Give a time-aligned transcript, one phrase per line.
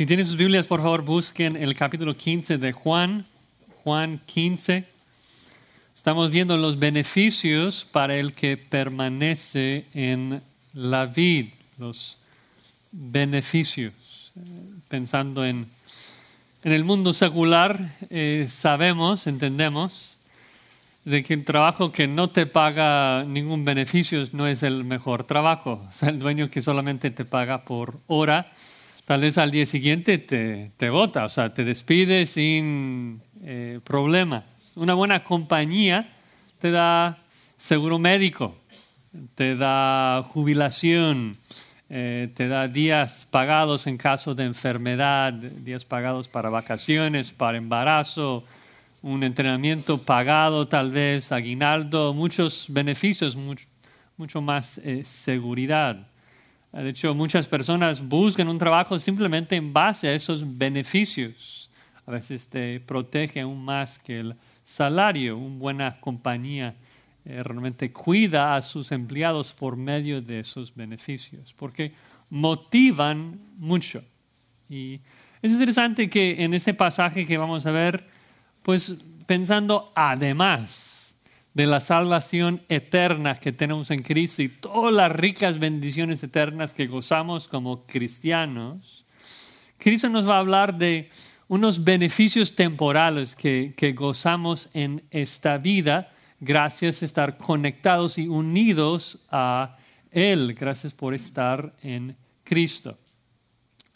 [0.00, 3.26] Si tienen sus Biblias, por favor, busquen el capítulo 15 de Juan,
[3.84, 4.86] Juan 15.
[5.94, 10.40] Estamos viendo los beneficios para el que permanece en
[10.72, 12.16] la vid, los
[12.90, 13.92] beneficios.
[14.88, 15.66] Pensando en,
[16.64, 17.78] en el mundo secular,
[18.08, 20.16] eh, sabemos, entendemos,
[21.04, 25.84] de que el trabajo que no te paga ningún beneficio no es el mejor trabajo.
[25.90, 28.50] O sea, el dueño que solamente te paga por hora,
[29.10, 34.44] tal vez al día siguiente te, te vota, o sea, te despide sin eh, problema.
[34.76, 36.12] Una buena compañía
[36.60, 37.18] te da
[37.58, 38.54] seguro médico,
[39.34, 41.38] te da jubilación,
[41.88, 48.44] eh, te da días pagados en caso de enfermedad, días pagados para vacaciones, para embarazo,
[49.02, 56.06] un entrenamiento pagado tal vez, aguinaldo, muchos beneficios, mucho, más eh, seguridad.
[56.72, 61.68] De hecho, muchas personas buscan un trabajo simplemente en base a esos beneficios.
[62.06, 65.36] A veces te protege aún más que el salario.
[65.36, 66.74] Una buena compañía
[67.24, 71.92] eh, realmente cuida a sus empleados por medio de esos beneficios, porque
[72.30, 74.02] motivan mucho.
[74.68, 75.00] Y
[75.42, 78.06] es interesante que en este pasaje que vamos a ver,
[78.62, 78.94] pues
[79.26, 80.89] pensando además
[81.54, 86.86] de la salvación eterna que tenemos en Cristo y todas las ricas bendiciones eternas que
[86.86, 89.04] gozamos como cristianos,
[89.78, 91.10] Cristo nos va a hablar de
[91.48, 99.18] unos beneficios temporales que, que gozamos en esta vida gracias a estar conectados y unidos
[99.30, 99.76] a
[100.10, 102.98] Él, gracias por estar en Cristo.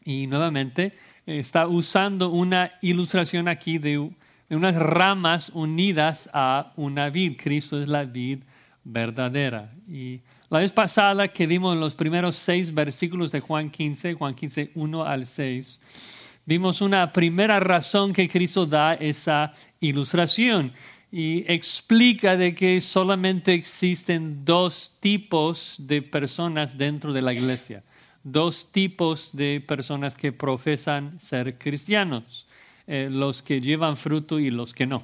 [0.04, 0.92] Y nuevamente
[1.26, 4.10] está usando una ilustración aquí de,
[4.50, 7.36] unas ramas unidas a una vid.
[7.36, 8.40] Cristo es la vid
[8.84, 9.72] verdadera.
[9.88, 10.20] Y
[10.50, 15.04] la vez pasada que vimos los primeros seis versículos de Juan 15, Juan 15, 1
[15.04, 15.80] al 6,
[16.46, 20.72] vimos una primera razón que Cristo da esa ilustración
[21.10, 27.84] y explica de que solamente existen dos tipos de personas dentro de la iglesia,
[28.22, 32.43] dos tipos de personas que profesan ser cristianos,
[32.86, 35.02] eh, los que llevan fruto y los que no.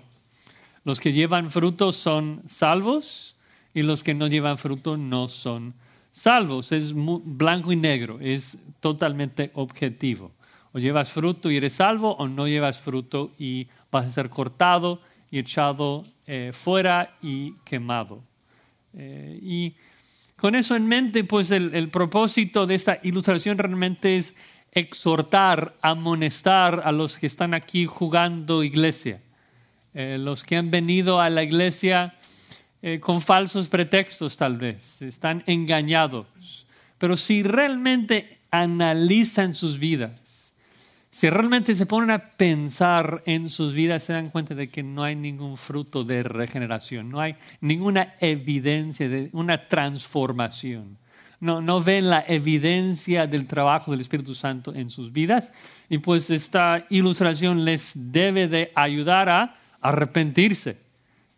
[0.84, 3.36] Los que llevan fruto son salvos
[3.74, 5.74] y los que no llevan fruto no son
[6.12, 6.72] salvos.
[6.72, 10.32] Es blanco y negro, es totalmente objetivo.
[10.72, 15.00] O llevas fruto y eres salvo, o no llevas fruto y vas a ser cortado
[15.30, 18.22] y echado eh, fuera y quemado.
[18.94, 19.74] Eh, y
[20.36, 24.34] con eso en mente, pues el, propósito de esta ilustración realmente es
[24.72, 29.20] exhortar, amonestar a los que están aquí jugando iglesia,
[29.94, 32.14] eh, los que han venido a la iglesia
[33.00, 36.26] con falsos pretextos tal vez, están engañados.
[36.96, 40.54] Pero si realmente analizan sus vidas,
[41.10, 45.02] si realmente se ponen a pensar en sus vidas, se dan cuenta de que no
[45.02, 50.96] hay ningún fruto de regeneración, no hay ninguna evidencia de una transformación.
[51.40, 55.52] No, no ven la evidencia del trabajo del Espíritu Santo en sus vidas.
[55.88, 60.76] Y pues esta ilustración les debe de ayudar a arrepentirse,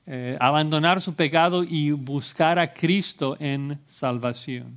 [0.07, 4.77] eh, abandonar su pecado y buscar a Cristo en salvación.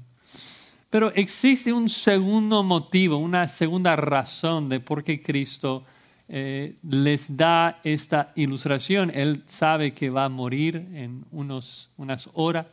[0.89, 5.83] Pero existe un segundo motivo, una segunda razón de por qué Cristo
[6.29, 9.11] eh, les da esta ilustración.
[9.13, 12.67] Él sabe que va a morir en unos, unas horas,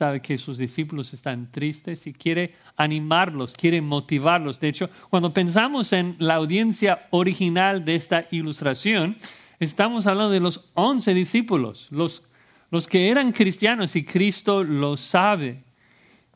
[0.00, 4.58] sabe que sus discípulos están tristes y quiere animarlos, quiere motivarlos.
[4.58, 9.14] De hecho, cuando pensamos en la audiencia original de esta ilustración,
[9.58, 12.22] estamos hablando de los once discípulos, los,
[12.70, 15.64] los que eran cristianos y Cristo lo sabe.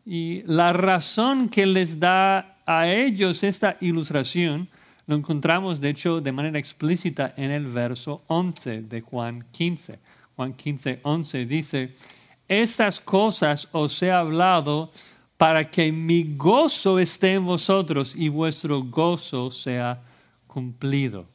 [0.05, 4.69] Y la razón que les da a ellos esta ilustración
[5.07, 9.99] lo encontramos, de hecho, de manera explícita en el verso 11 de Juan 15.
[10.37, 11.95] Juan 15, 11 dice,
[12.49, 14.91] estas cosas os he hablado
[15.37, 20.03] para que mi gozo esté en vosotros y vuestro gozo sea
[20.47, 21.27] cumplido.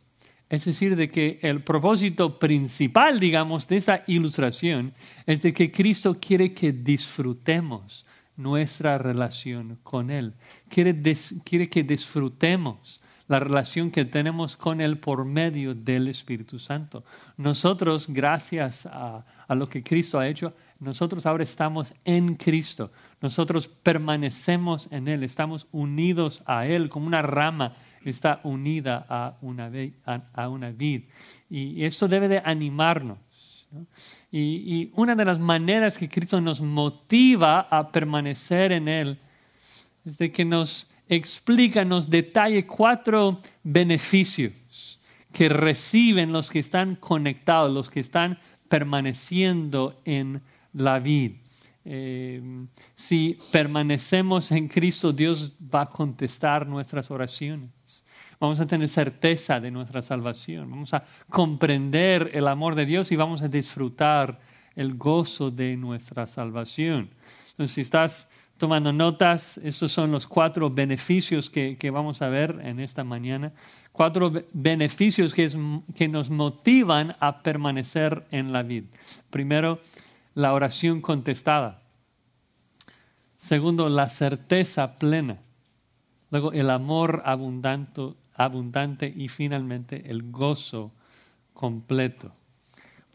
[0.50, 4.94] Es decir, de que el propósito principal, digamos, de esta ilustración
[5.26, 8.06] es de que Cristo quiere que disfrutemos
[8.36, 10.34] nuestra relación con Él.
[10.70, 10.96] Quiere,
[11.44, 17.06] quiere que disfrutemos la relación que tenemos con Él por medio del Espíritu Santo.
[17.38, 22.92] Nosotros, gracias a, lo que Cristo ha hecho, nosotros ahora estamos en Cristo.
[23.22, 29.72] Nosotros permanecemos en Él, estamos unidos a Él como una rama está unida a una,
[30.34, 31.04] a una vid.
[31.50, 33.18] Y esto debe de animarnos.
[34.32, 39.20] Y, una de las maneras que Cristo nos motiva a permanecer en Él
[40.06, 44.54] es de que nos explica, nos detalla cuatro beneficios
[45.34, 48.38] que reciben los que están conectados, los que están
[48.70, 50.42] permaneciendo en
[50.74, 51.36] la vida.
[51.86, 52.42] Eh,
[52.96, 57.72] si permanecemos en Cristo, Dios va a contestar nuestras oraciones.
[58.40, 60.70] Vamos a tener certeza de nuestra salvación.
[60.70, 64.40] Vamos a comprender el amor de Dios y vamos a disfrutar
[64.76, 67.10] el gozo de nuestra salvación.
[67.52, 68.30] Entonces, si estás
[68.60, 73.54] tomando notas, estos son los cuatro beneficios que, vamos a ver en esta mañana.
[73.92, 75.50] Cuatro beneficios que,
[75.96, 78.88] que nos motivan a permanecer en la vida.
[79.32, 79.80] Primero,
[80.36, 81.82] la oración contestada.
[83.38, 85.40] Segundo, la certeza plena.
[86.30, 90.92] Luego, el amor abundante, abundante y finalmente el gozo
[91.54, 92.34] completo.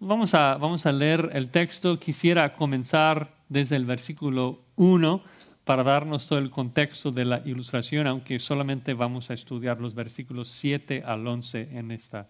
[0.00, 2.00] Vamos a, vamos a leer el texto.
[2.00, 5.22] Quisiera comenzar desde el versículo 1
[5.64, 10.48] para darnos todo el contexto de la ilustración, aunque solamente vamos a estudiar los versículos
[10.48, 12.26] 7 al 11 en esta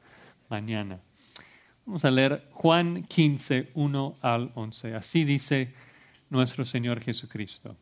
[0.50, 1.00] mañana.
[1.86, 4.94] Vamos a leer Juan 15, 1 al 11.
[4.94, 5.72] Así dice
[6.28, 7.74] nuestro Señor Jesucristo.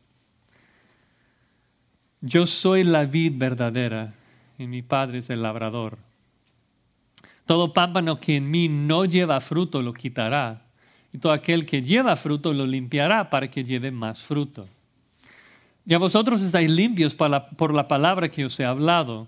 [2.21, 4.13] Yo soy la vid verdadera
[4.57, 5.97] y mi Padre es el labrador.
[7.45, 10.62] Todo pámpano que en mí no lleva fruto lo quitará,
[11.13, 14.67] y todo aquel que lleva fruto lo limpiará para que lleve más fruto.
[15.85, 19.27] Ya vosotros estáis limpios por la, palabra que os he hablado.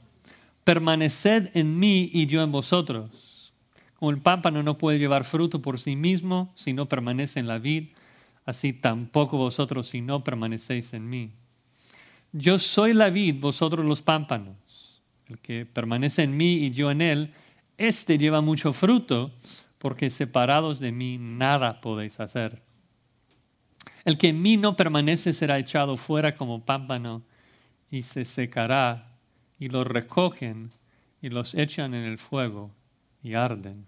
[0.63, 3.53] Permaneced en mí y yo en vosotros.
[3.93, 7.59] Como el pámpano no puede llevar fruto por sí mismo si no permanece en la
[7.59, 7.89] vid,
[8.45, 11.31] así tampoco vosotros si no permanecéis en mí.
[12.31, 14.55] Yo soy la vid, vosotros los pámpanos.
[15.27, 17.33] El que permanece en mí y yo en él,
[17.77, 19.31] éste lleva mucho fruto,
[19.85, 22.63] porque separados de mí nada podéis hacer.
[24.03, 27.21] El que en mí no permanece será echado fuera como pámpano
[27.91, 29.11] y se secará,
[29.59, 30.71] y los recogen
[31.21, 32.71] y los echan en el fuego
[33.21, 33.85] y arden.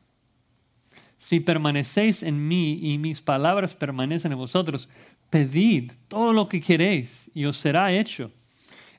[1.17, 4.89] Si permanecéis en mí y mis palabras permanecen en vosotros,
[5.31, 8.29] pedid todo lo que queréis y os será hecho.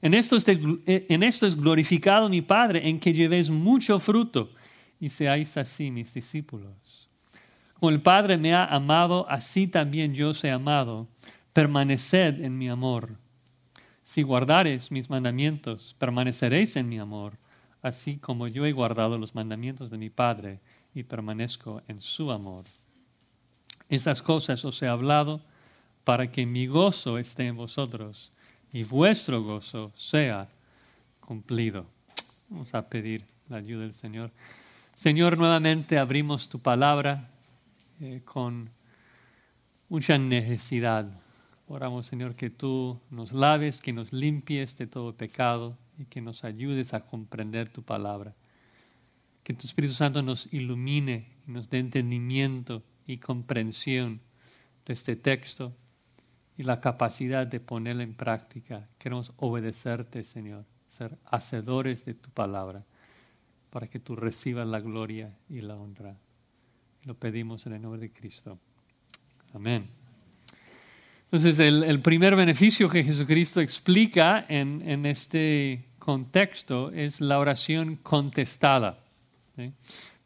[0.03, 4.51] En esto, es, glorificado mi Padre, en que llevéis mucho fruto
[4.99, 6.88] y seáis así mis discípulos.
[7.79, 11.07] Como el Padre me ha amado, así también yo os he amado.
[11.53, 13.11] Permaneced en mi amor.
[14.03, 17.35] Si guardareis mis mandamientos, permaneceréis en mi amor,
[17.83, 20.59] así como yo he guardado los mandamientos de mi Padre
[20.93, 22.65] y permanezco en su amor.
[23.89, 25.41] Estas cosas os he hablado
[26.03, 28.33] para que mi gozo esté en vosotros
[28.73, 30.49] y vuestro gozo sea
[31.21, 31.87] cumplido.
[32.49, 34.33] Vamos a pedir la ayuda del Señor.
[34.95, 37.29] Señor, nuevamente abrimos tu palabra
[38.01, 38.71] eh, con
[39.89, 41.11] mucha necesidad.
[41.67, 46.45] Oramos, Señor, que tú nos laves, que nos limpies de todo pecado y que nos
[46.45, 48.35] ayudes a comprender tu palabra.
[49.43, 54.21] Que tu Espíritu Santo nos ilumine y nos dé entendimiento y comprensión
[54.87, 55.75] de este texto
[56.57, 58.89] y la capacidad de ponerla en práctica.
[58.99, 62.85] Queremos obedecerte, Señor, ser hacedores de tu palabra,
[63.71, 66.17] para que tú recibas la gloria y la honra.
[67.05, 68.59] Lo pedimos en el nombre de Cristo.
[69.55, 69.89] Amén.
[71.25, 78.99] Entonces, el, primer beneficio que Jesucristo explica en, este contexto es la oración contestada.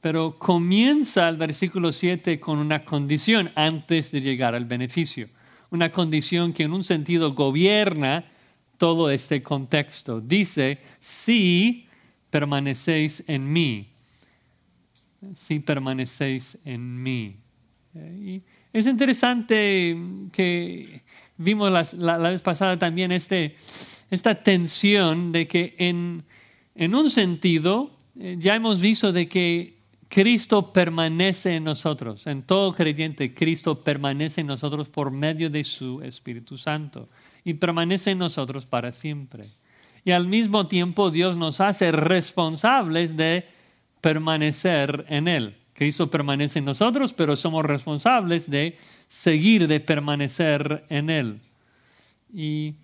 [0.01, 5.29] Pero comienza el versículo 7 con una condición antes de llegar al beneficio
[5.73, 8.25] una condición que en un sentido gobierna
[8.77, 10.21] todo este contexto.
[10.21, 11.89] Dice, si
[12.31, 13.92] permanecéis en mí,
[15.35, 17.37] si permanecéis en mí.
[17.95, 19.97] Y es interesante
[20.33, 21.03] que
[21.37, 23.55] vimos la, vez pasada también este,
[24.11, 26.25] esta tensión de que en,
[26.75, 32.27] en un sentido eh, ya hemos visto de que Cristo permanece en nosotros.
[32.27, 37.09] En todo creyente, Cristo permanece en nosotros por medio de su Espíritu Santo
[37.45, 39.45] y permanece en nosotros para siempre.
[40.05, 43.47] Y al mismo tiempo Dios nos hace responsables de
[44.03, 45.57] permanecer en Él.
[45.73, 48.77] Cristo permanece en nosotros, pero somos responsables de
[49.09, 51.41] seguir, de permanecer en Él.
[52.33, 52.75] Y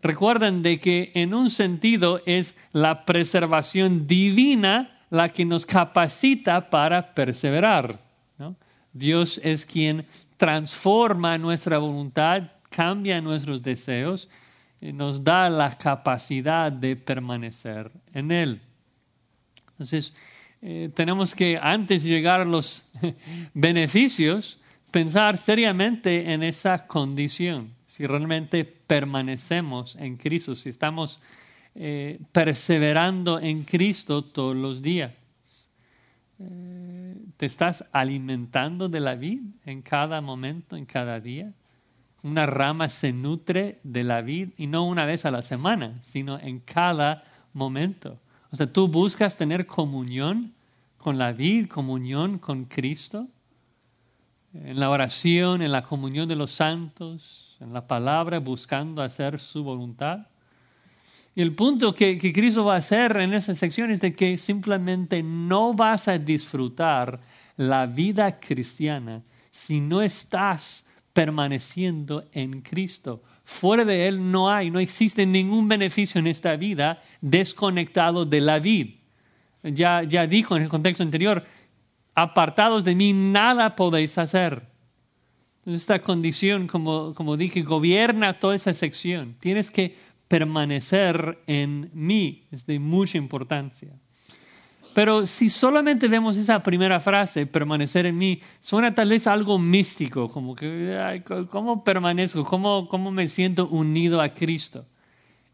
[0.00, 7.14] recuerden de que en un sentido es la preservación divina la que nos capacita para
[7.14, 7.98] perseverar.
[8.92, 10.06] Dios es quien
[10.36, 14.28] transforma nuestra voluntad, cambia nuestros deseos,
[14.80, 18.60] y nos da la capacidad de permanecer en Él.
[19.72, 20.12] Entonces,
[20.60, 22.84] eh, tenemos que, antes de llegar a los
[23.54, 24.60] beneficios,
[24.90, 31.20] pensar seriamente en esa condición, si realmente permanecemos en Cristo, si estamos
[31.74, 35.12] eh, perseverando en Cristo todos los días.
[36.40, 41.52] Eh, ¿Te estás alimentando de la vid en cada momento, en cada día?
[42.24, 46.38] Una rama se nutre de la vid y no una vez a la semana, sino
[46.40, 47.22] en cada
[47.52, 48.18] momento.
[48.50, 50.54] O sea, tú buscas tener comunión
[50.96, 53.28] con la vid, comunión con Cristo,
[54.54, 59.62] en la oración, en la comunión de los santos, en la palabra, buscando hacer su
[59.62, 60.26] voluntad.
[61.34, 64.38] Y el punto que, que Cristo va a hacer en esta sección es de que
[64.38, 67.20] simplemente no vas a disfrutar
[67.56, 73.22] la vida cristiana si no estás permaneciendo en Cristo.
[73.48, 78.58] Fuera de Él no hay, no existe ningún beneficio en esta vida desconectado de la
[78.58, 78.90] vida.
[79.62, 81.42] Ya, ya dijo en el contexto anterior,
[82.14, 84.68] apartados de mí nada podéis hacer.
[85.64, 89.34] Esta condición, como, como dije, gobierna toda esa sección.
[89.40, 89.96] Tienes que
[90.28, 92.44] permanecer en mí.
[92.52, 93.88] Es de mucha importancia.
[94.98, 100.28] Pero si solamente vemos esa primera frase, permanecer en mí, suena tal vez algo místico,
[100.28, 102.42] como que, ¿cómo permanezco?
[102.42, 104.86] ¿Cómo, ¿Cómo me siento unido a Cristo?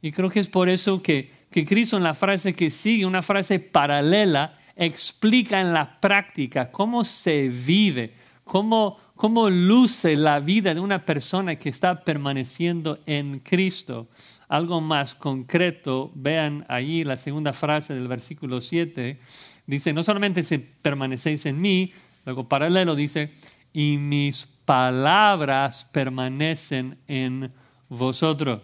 [0.01, 3.21] Y creo que es por eso que, que Cristo en la frase que sigue, una
[3.21, 10.81] frase paralela, explica en la práctica cómo se vive, cómo, cómo luce la vida de
[10.81, 14.09] una persona que está permaneciendo en Cristo
[14.49, 19.19] algo más concreto, vean allí la segunda frase del versículo 7,
[19.67, 21.93] dice, no solamente si permanecéis en mí,
[22.25, 23.31] luego paralelo dice,
[23.73, 27.53] y mis palabras permanecen en
[27.89, 28.63] vosotros.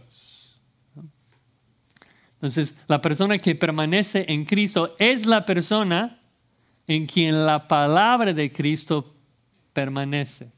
[2.35, 6.21] Entonces, la persona que permanece en Cristo es la persona
[6.87, 9.15] en quien la palabra de Cristo
[9.73, 10.51] permanece.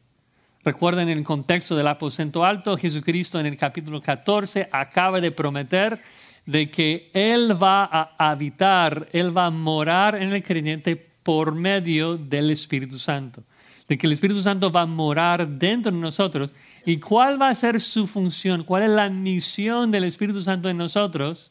[0.65, 6.01] Recuerden en el contexto del aposento alto, Jesucristo en el capítulo 14 acaba de prometer
[6.47, 12.17] de que Él va a habitar, Él va a morar en el creyente por medio
[12.17, 13.43] del Espíritu Santo.
[13.89, 16.53] De que el Espíritu Santo va a morar dentro de nosotros.
[16.87, 18.63] ¿Y cuál va a ser su función?
[18.63, 21.51] ¿Cuál es la misión del Espíritu Santo en nosotros?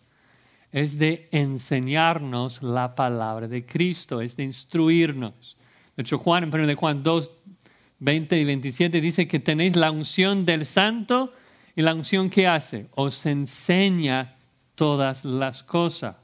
[0.72, 5.58] Es de enseñarnos la palabra de Cristo, es de instruirnos.
[5.96, 7.32] De hecho, Juan, en 1 Juan 2,
[8.02, 11.32] 20 y 27 dice que tenéis la unción del santo
[11.76, 14.36] y la unción que hace, os enseña
[14.76, 16.16] todas las cosas.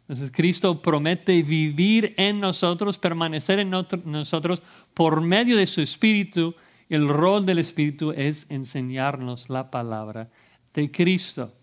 [0.00, 6.56] Entonces Cristo promete vivir en nosotros, permanecer en nosotros por medio de su Espíritu.
[6.88, 10.28] El rol del Espíritu es enseñarnos la palabra
[10.74, 11.54] de Cristo.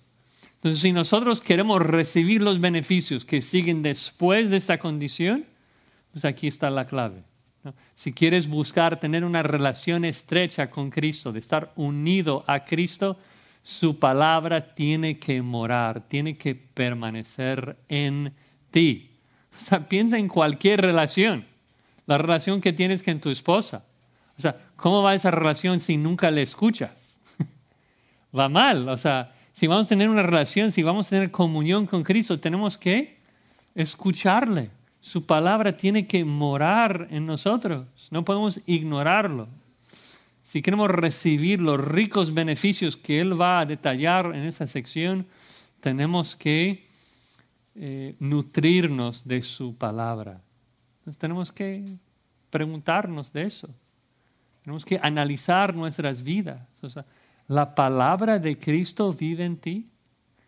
[0.55, 5.45] Entonces, si nosotros queremos recibir los beneficios que siguen después de esta condición,
[6.13, 7.26] pues aquí está la clave.
[7.93, 13.17] Si quieres buscar tener una relación estrecha con Cristo, de estar unido a Cristo,
[13.63, 18.33] su palabra tiene que morar, tiene que permanecer en
[18.71, 19.11] ti.
[19.57, 21.45] O sea, piensa en cualquier relación,
[22.05, 23.83] la relación que tienes con tu esposa.
[24.37, 27.19] O sea, ¿cómo va esa relación si nunca le escuchas?
[28.37, 28.87] va mal.
[28.87, 32.39] O sea, si vamos a tener una relación, si vamos a tener comunión con Cristo,
[32.39, 33.17] tenemos que
[33.73, 34.69] escucharle.
[35.07, 39.47] Su palabra tiene que morar en nosotros, no podemos ignorarlo.
[40.43, 45.25] Si queremos recibir los ricos beneficios que Él va a detallar en esa sección,
[45.79, 46.85] tenemos que
[47.75, 50.41] eh, nutrirnos de su palabra.
[50.99, 51.85] Entonces tenemos que
[52.49, 53.69] preguntarnos de eso.
[54.61, 56.61] Tenemos que analizar nuestras vidas.
[57.47, 59.89] ¿La palabra de Cristo vive en ti?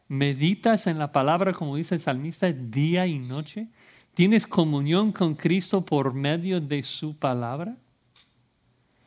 [0.10, 3.70] ¿Meditas en la palabra, como dice el salmista, día y noche?
[4.19, 7.77] ¿Tienes comunión con Cristo por medio de su palabra?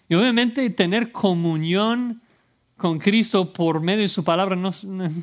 [0.08, 2.22] Y obviamente tener comunión
[2.78, 4.72] con Cristo por medio de su palabra no,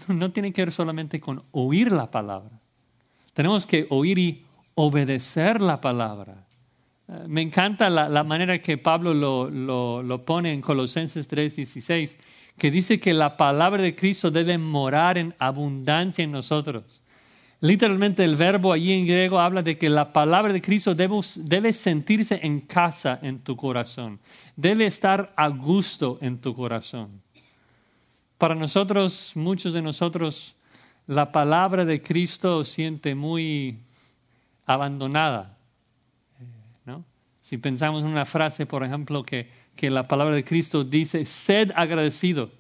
[0.10, 2.52] no, tiene que ver solamente con oír la palabra.
[3.34, 6.46] Tenemos que oír y obedecer la palabra.
[7.08, 12.16] Eh, me encanta la, manera que Pablo lo, lo, lo pone en Colosenses 3:16,
[12.60, 17.02] que dice que la palabra de Cristo debe morar en abundancia en nosotros.
[17.62, 22.40] Literalmente el verbo allí en griego habla de que la palabra de Cristo debe, sentirse
[22.42, 24.20] en casa en tu corazón,
[24.56, 27.22] debe estar a gusto en tu corazón.
[28.38, 30.56] Para nosotros, muchos de nosotros,
[31.06, 33.80] la palabra de Cristo siente muy
[34.66, 35.58] abandonada.
[36.86, 37.04] ¿no?
[37.42, 41.74] Si pensamos en una frase, por ejemplo, que, que la palabra de Cristo dice, sed
[41.76, 42.52] agradecido.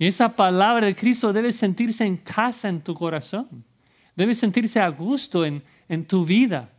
[0.00, 3.62] Y esa palabra de Cristo debe sentirse en casa en tu corazón.
[4.16, 5.62] Debe sentirse a gusto en,
[6.06, 6.70] tu vida.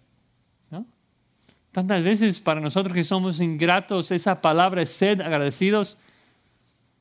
[1.71, 5.97] Tantas veces para nosotros que somos ingratos, esa palabra sed agradecidos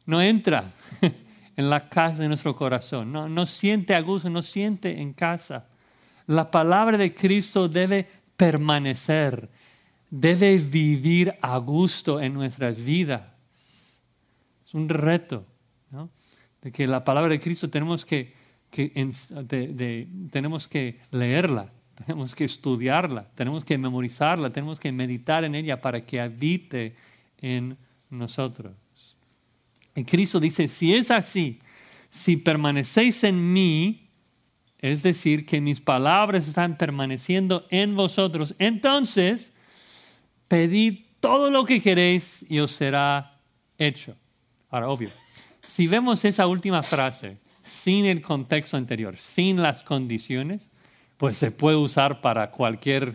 [0.04, 0.70] no entra
[1.56, 3.10] en la casa de nuestro corazón.
[3.10, 5.68] No, no siente a gusto, no siente en casa.
[6.26, 9.48] La palabra de Cristo debe permanecer,
[10.10, 13.22] debe vivir a gusto en nuestras vidas.
[14.66, 15.46] Es un reto.
[16.62, 18.34] De que la palabra de Cristo tenemos que,
[20.30, 26.04] tenemos que leerla, tenemos que estudiarla, tenemos que memorizarla, tenemos que meditar en ella para
[26.04, 26.94] que habite
[27.38, 27.76] en
[28.10, 28.72] nosotros.
[29.94, 31.58] Y Cristo dice, si es así,
[32.10, 34.08] si permanecéis en mí,
[34.78, 39.52] es decir, que mis palabras están permaneciendo en vosotros, entonces
[40.48, 43.38] pedid todo lo que queréis y os será
[43.78, 44.16] hecho.
[44.70, 45.10] Ahora, obvio,
[45.62, 50.70] si vemos esa última frase sin el contexto anterior, sin las condiciones,
[51.16, 53.14] pues se puede usar para cualquier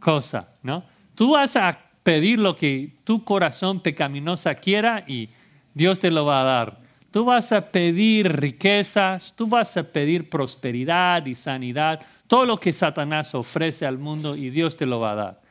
[0.00, 0.84] cosa, ¿no?
[1.14, 5.28] Tú vas a pedir lo que tu corazón pecaminosa quiera y
[5.74, 6.78] Dios te lo va a dar.
[7.10, 12.72] Tú vas a pedir riquezas, tú vas a pedir prosperidad y sanidad, todo lo que
[12.72, 15.42] Satanás ofrece al mundo y Dios te lo va a dar.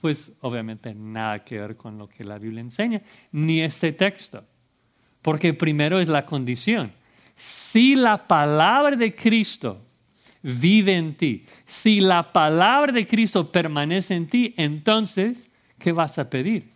[0.00, 3.02] Pues obviamente nada que ver con lo que la Biblia enseña,
[3.32, 4.42] ni este texto.
[5.22, 6.92] Porque primero es la condición.
[7.34, 9.80] Si la palabra de Cristo
[10.42, 16.28] vive en ti, si la palabra de Cristo permanece en ti, entonces, ¿qué vas a
[16.28, 16.70] pedir?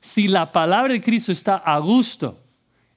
[0.00, 2.42] Si la palabra de Cristo está a gusto,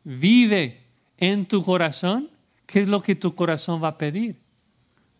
[0.04, 0.82] vive
[1.18, 2.30] en tu corazón,
[2.66, 4.38] ¿qué es lo que tu corazón va a pedir?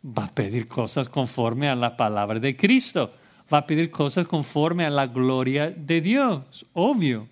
[0.06, 3.14] Va a pedir cosas conforme a la palabra de Cristo.
[3.54, 7.28] Va a pedir cosas conforme a la gloria de Dios, obvio.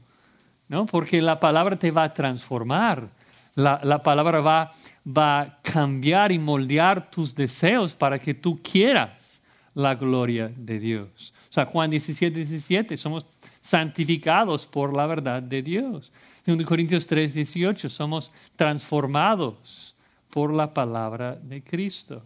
[0.71, 0.85] ¿No?
[0.85, 3.09] Porque la palabra te va a transformar.
[3.55, 4.71] La, la palabra va,
[5.05, 11.33] va a cambiar y moldear tus deseos para que tú quieras la gloria de Dios.
[11.49, 13.25] O sea, Juan 17, 17, somos
[13.59, 16.09] santificados por la verdad de Dios.
[16.45, 19.93] En Corintios 3, 18, somos transformados
[20.29, 22.23] por la palabra de Cristo.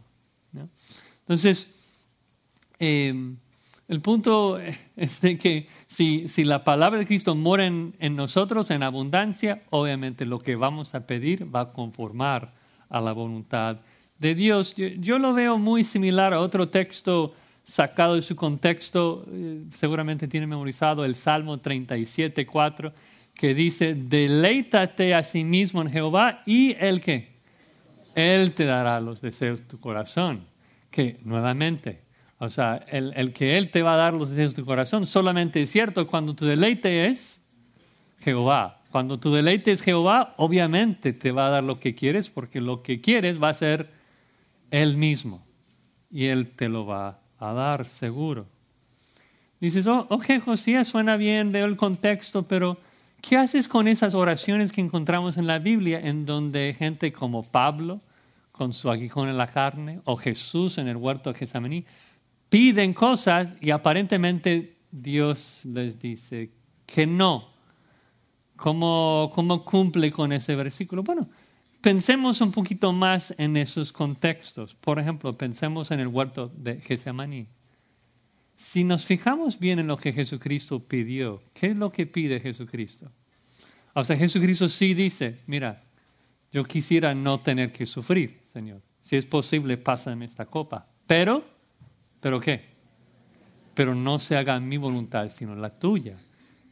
[1.22, 1.68] Entonces,
[2.78, 3.36] em,
[3.88, 4.60] el punto
[4.96, 10.26] es de que si, si, la palabra de Cristo mora en, nosotros en abundancia, obviamente
[10.26, 12.54] lo que vamos a pedir va a conformar
[12.90, 13.78] a la voluntad
[14.20, 14.76] de Dios.
[14.76, 17.34] yo lo veo muy similar a otro texto
[17.66, 22.94] sacado de su contexto, eh, seguramente tiene memorizado el Salmo 37, 4,
[23.34, 27.34] que dice, deleítate a sí mismo en Jehová y el que
[28.14, 30.46] Él te dará los deseos de tu corazón.
[30.90, 32.05] Que nuevamente,
[32.38, 35.06] o sea, el, el, que Él te va a dar los deseos de tu corazón
[35.06, 37.42] solamente es cierto cuando tu deleite es
[38.20, 38.82] Jehová.
[38.92, 42.82] Cuando tu deleite es Jehová, obviamente te va a dar lo que quieres porque lo
[42.82, 43.90] que quieres va a ser
[44.72, 45.46] Él mismo
[46.10, 48.48] y Él te lo va a dar seguro.
[49.60, 52.78] Dices, oh, ok, Josías, suena bien, veo el contexto, pero
[53.22, 58.02] ¿qué haces con esas oraciones que encontramos en la Biblia en donde gente como Pablo,
[58.52, 61.86] con su aguijón en la carne, o Jesús en el huerto de Getsemaní,
[62.56, 66.52] piden cosas y aparentemente Dios les dice
[66.86, 67.50] que no?
[68.56, 71.04] ¿Cómo, cómo cumple con ese versículo?
[71.04, 71.30] Bueno,
[71.82, 74.74] Pensemos un poquito más en esos contextos.
[74.74, 77.48] Por ejemplo, pensemos en el huerto de Getsemaní.
[78.56, 83.12] Si nos fijamos bien en lo que Jesucristo pidió, ¿qué es lo que pide Jesucristo?
[83.94, 85.84] O sea, Jesucristo sí dice, mira,
[86.52, 88.82] yo quisiera no tener que sufrir, Señor.
[89.02, 90.88] Si es posible, pásame esta copa.
[91.06, 91.55] Pero,
[92.26, 92.66] ¿pero qué?
[93.76, 96.18] Pero no se haga mi voluntad, sino la tuya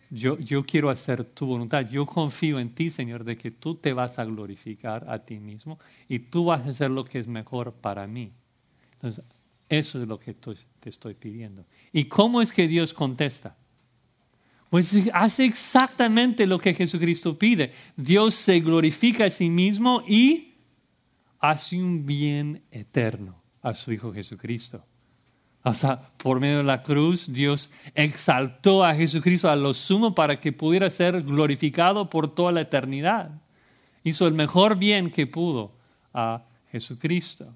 [0.10, 1.90] yo, yo quiero hacer tu voluntad.
[1.90, 5.80] Yo confío en ti, Señor, de que tú te vas a glorificar a ti mismo
[6.08, 8.32] y tú vas a hacer lo que es mejor para mí.
[8.94, 9.26] Entonces,
[9.70, 11.66] eso es lo que te estoy pidiendo.
[11.92, 13.56] ¿Y cómo es que Dios contesta?
[14.70, 17.74] Pues hace exactamente lo que Jesucristo pide.
[17.96, 20.56] Dios se glorifica a sí mismo y
[21.40, 24.86] hace un bien eterno a su Hijo Jesucristo.
[25.66, 30.40] O sea, por medio de la cruz, Dios exaltó a Jesucristo a lo sumo para
[30.40, 33.32] que pudiera ser glorificado por toda la eternidad.
[34.04, 35.72] Hizo el mejor bien que pudo
[36.14, 37.48] a Jesucristo.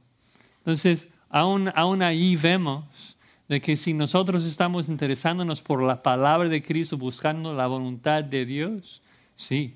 [0.59, 3.17] Entonces, aún, aún ahí vemos
[3.49, 8.45] de que si nosotros estamos interesándonos por la palabra de Cristo, buscando la voluntad de
[8.45, 9.01] Dios,
[9.35, 9.75] sí,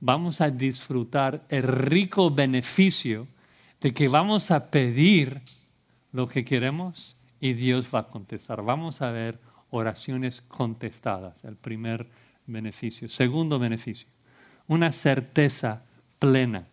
[0.00, 3.26] vamos a disfrutar el rico beneficio
[3.80, 5.40] de que vamos a pedir
[6.12, 8.62] lo que queremos y Dios va a contestar.
[8.62, 12.08] Vamos a ver oraciones contestadas, el primer
[12.46, 13.06] beneficio.
[13.06, 14.08] Segundo beneficio,
[14.66, 15.82] una certeza
[16.18, 16.66] plena.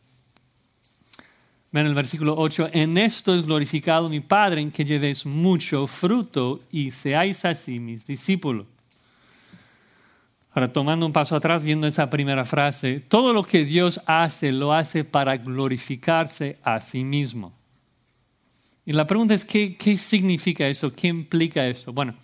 [1.73, 6.61] Ven el versículo 8, en esto es glorificado mi Padre, en que llevéis mucho fruto
[6.71, 8.65] y seáis así mis discípulos.
[10.53, 14.71] Ahora, tomando un paso atrás, viendo esa primera frase, todo lo que Dios hace lo
[14.71, 17.60] hace para glorificarse a sí mismo.
[18.85, 20.93] Y la pregunta es, ¿qué, qué significa eso?
[20.93, 21.93] ¿Qué implica eso?
[21.93, 22.15] Bueno,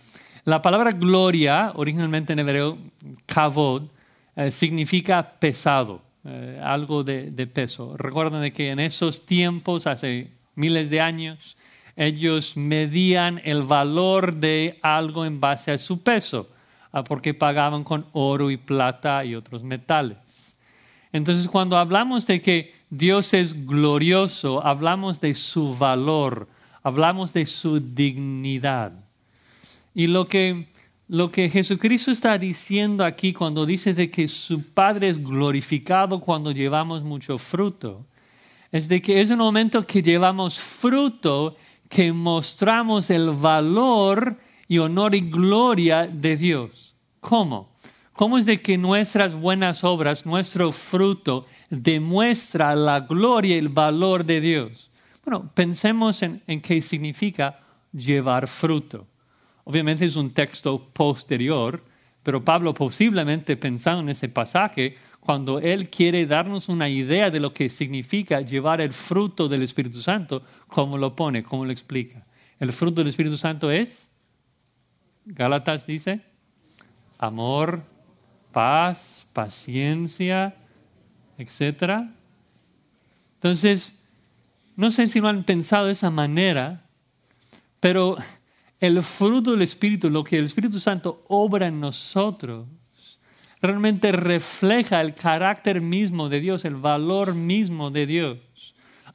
[0.44, 2.78] la palabra gloria, originalmente en hebreo,
[3.26, 3.84] kavod,
[4.34, 7.96] eh, significa pesado, eh, algo de, de, peso.
[7.96, 11.56] Recuerden de que en esos tiempos, hace miles de años,
[11.96, 16.48] ellos medían el valor de algo en base a su peso.
[17.06, 20.56] Porque pagaban con oro y plata y otros metales.
[21.12, 26.48] Entonces, cuando hablamos de que Dios es glorioso, hablamos de su valor,
[26.82, 28.92] hablamos de su dignidad.
[29.94, 30.68] Y lo que,
[31.08, 36.50] lo que Jesucristo está diciendo aquí cuando dice de que su Padre es glorificado cuando
[36.50, 38.06] llevamos mucho fruto,
[38.72, 41.56] es de que es un momento que llevamos fruto
[41.88, 46.94] que mostramos el valor y honor y gloria de Dios.
[47.20, 47.67] ¿Cómo?
[48.18, 54.24] ¿Cómo es de que nuestras buenas obras, nuestro fruto, demuestra la gloria y el valor
[54.24, 54.90] de Dios?
[55.24, 57.60] Bueno, pensemos en, en qué significa
[57.92, 59.06] llevar fruto.
[59.62, 61.84] Obviamente es un texto posterior,
[62.24, 67.54] pero Pablo posiblemente pensando en ese pasaje, cuando él quiere darnos una idea de lo
[67.54, 71.44] que significa llevar el fruto del Espíritu Santo, ¿cómo lo pone?
[71.44, 72.26] ¿Cómo lo explica?
[72.58, 74.10] El fruto del Espíritu Santo es
[75.24, 76.20] Gálatas dice,
[77.16, 77.84] amor,
[78.52, 80.54] paz, paciencia,
[81.38, 82.08] etc.
[83.34, 83.92] Entonces,
[84.76, 86.84] no sé si lo han pensado de esa manera,
[87.80, 88.16] pero
[88.80, 92.66] el fruto del Espíritu, lo que el Espíritu Santo obra en nosotros,
[93.60, 98.38] realmente refleja el carácter mismo de Dios, el valor mismo de Dios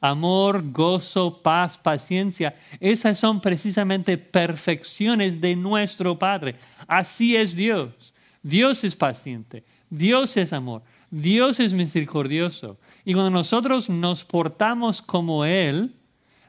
[0.04, 2.54] amor, gozo, paz, paciencia.
[2.82, 6.56] Esas son precisamente perfecciones de nuestro Padre.
[6.88, 8.13] Así es Dios.
[8.44, 12.78] Dios es paciente, Dios es amor, Dios es misericordioso.
[13.06, 15.96] Y cuando nosotros nos portamos como Él,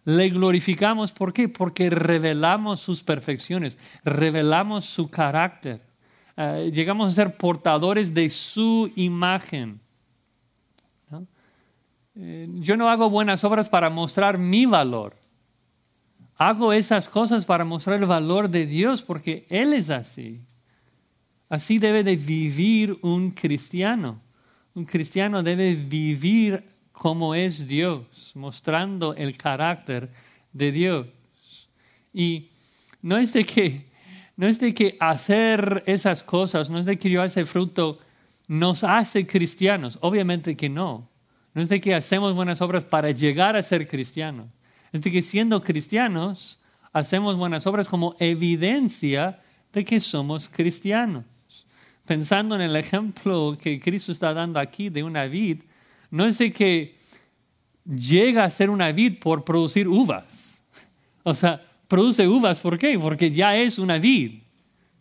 [0.05, 1.13] le glorificamos.
[1.13, 1.49] ¿Por qué?
[1.49, 5.81] Porque revelamos sus perfecciones, revelamos su carácter.
[6.37, 9.81] Uh, llegamos a ser portadores de su imagen.
[12.17, 15.17] Eh, yo no hago buenas obras para mostrar mi valor.
[16.37, 20.41] Hago esas cosas para mostrar el valor de Dios porque Él es así.
[21.55, 24.21] Así debe de vivir un cristiano.
[24.75, 30.11] Un cristiano debe vivir como es Dios, mostrando el carácter
[30.53, 31.07] de Dios.
[32.13, 32.49] Y
[33.03, 33.87] no es de que,
[34.37, 38.01] no es de que hacer esas cosas, no es de que yo ese fruto
[38.49, 39.97] nos hace cristianos.
[40.01, 41.09] Obviamente que no.
[41.55, 44.49] No es de que hacemos buenas obras para llegar a ser cristianos.
[44.91, 46.59] Es de que siendo cristianos
[46.93, 49.39] hacemos buenas obras como evidencia
[49.73, 51.25] de que somos cristianos.
[52.07, 55.63] Pensando en el ejemplo que Cristo está dando aquí de una vid,
[56.11, 56.97] no es de que
[57.85, 60.63] llega a ser una vid por producir uvas.
[61.23, 62.99] O sea, produce uvas, ¿por qué?
[62.99, 64.43] Porque ya es una vid.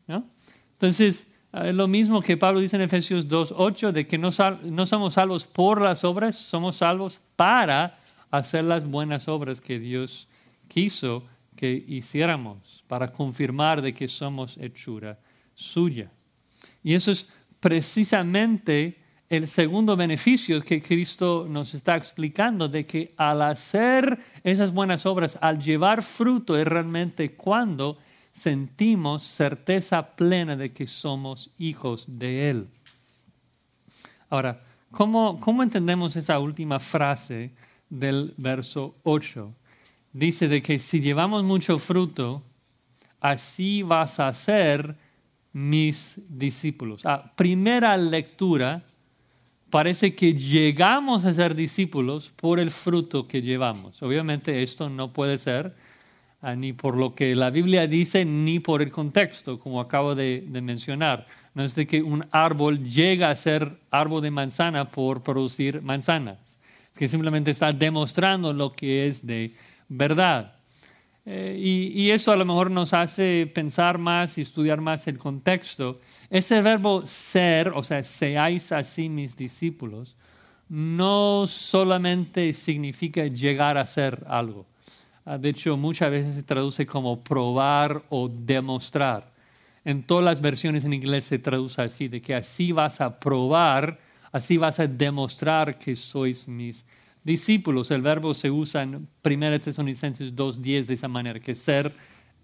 [0.07, 0.25] ¿no?
[0.73, 4.29] Entonces, es ah, lo mismo que Pablo dice en Efesios 2.8, de que no,
[4.63, 7.99] no somos salvos por las obras, somos salvos para
[8.31, 10.27] hacer las buenas obras que Dios
[10.67, 11.23] quiso
[11.55, 15.19] que hiciéramos, para confirmar de que somos hechura
[15.53, 16.11] suya.
[16.83, 17.27] Y eso es
[17.59, 25.05] precisamente el segundo beneficio que Cristo nos está explicando, de que al hacer esas buenas
[25.05, 27.97] obras, al llevar fruto, es realmente cuando
[28.31, 32.67] sentimos certeza plena de que somos hijos de Él.
[34.29, 37.53] Ahora, ¿cómo, cómo entendemos esa última frase
[37.89, 39.53] del verso 8?
[40.11, 42.43] Dice de que si llevamos mucho fruto,
[43.19, 44.95] así vas a ser
[45.53, 47.05] mis discípulos.
[47.05, 48.83] Ah, primera lectura,
[49.69, 54.01] parece que llegamos a ser discípulos por el fruto que llevamos.
[54.03, 55.73] Obviamente esto no puede ser
[56.45, 60.43] Ah, ni por lo que la Biblia dice, ni por el contexto, como acabo de,
[60.61, 61.25] mencionar.
[61.53, 66.59] No es de que un árbol llega a ser árbol de manzana por producir manzanas,
[66.97, 69.51] que simplemente está demostrando lo que es de
[69.87, 70.55] verdad.
[71.25, 75.17] Eh, y, y, eso a lo mejor nos hace pensar más y estudiar más el
[75.17, 76.01] contexto.
[76.29, 80.17] Ese verbo ser, o sea, seáis así mis discípulos,
[80.67, 84.65] no solamente significa llegar a ser algo
[85.25, 89.31] Ah, de hecho, muchas veces se traduce como probar o demostrar.
[89.85, 93.99] En todas las versiones en inglés se traduce así, de que así vas a probar,
[94.33, 97.02] así vas a demostrar que sois mis discípulos.
[97.25, 101.93] El verbo se usa en 1 Tesalonicenses 2.10 de esa manera, que ser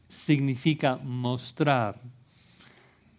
[0.07, 1.99] significa mostrar.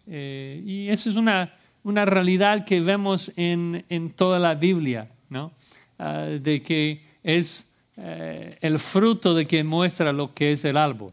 [0.06, 5.52] Eh, y eso es una una realidad que vemos en, en toda la Biblia, ¿no?
[5.98, 11.12] Ah, de que es eh, el fruto de que muestra lo que es el árbol,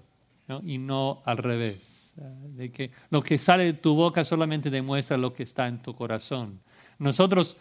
[0.63, 2.13] y no al revés.
[2.19, 5.81] Ah, de que lo que sale de tu boca solamente demuestra lo que está en
[5.81, 6.59] tu corazón.
[6.99, 7.57] Nosotros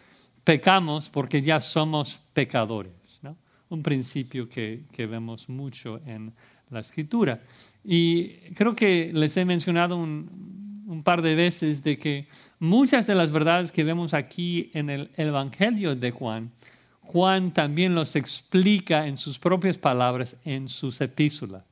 [0.47, 2.93] pecamos porque ya somos pecadores.
[3.21, 3.37] ¿no?
[3.69, 6.33] Un principio que, vemos mucho en
[6.71, 7.41] la escritura.
[7.85, 12.29] Y creo que les he mencionado un, par de veces de que
[12.61, 16.53] muchas de las verdades que vemos aquí en el Evangelio de Juan,
[17.01, 21.65] Juan también los explica en sus propias palabras en sus epístolas.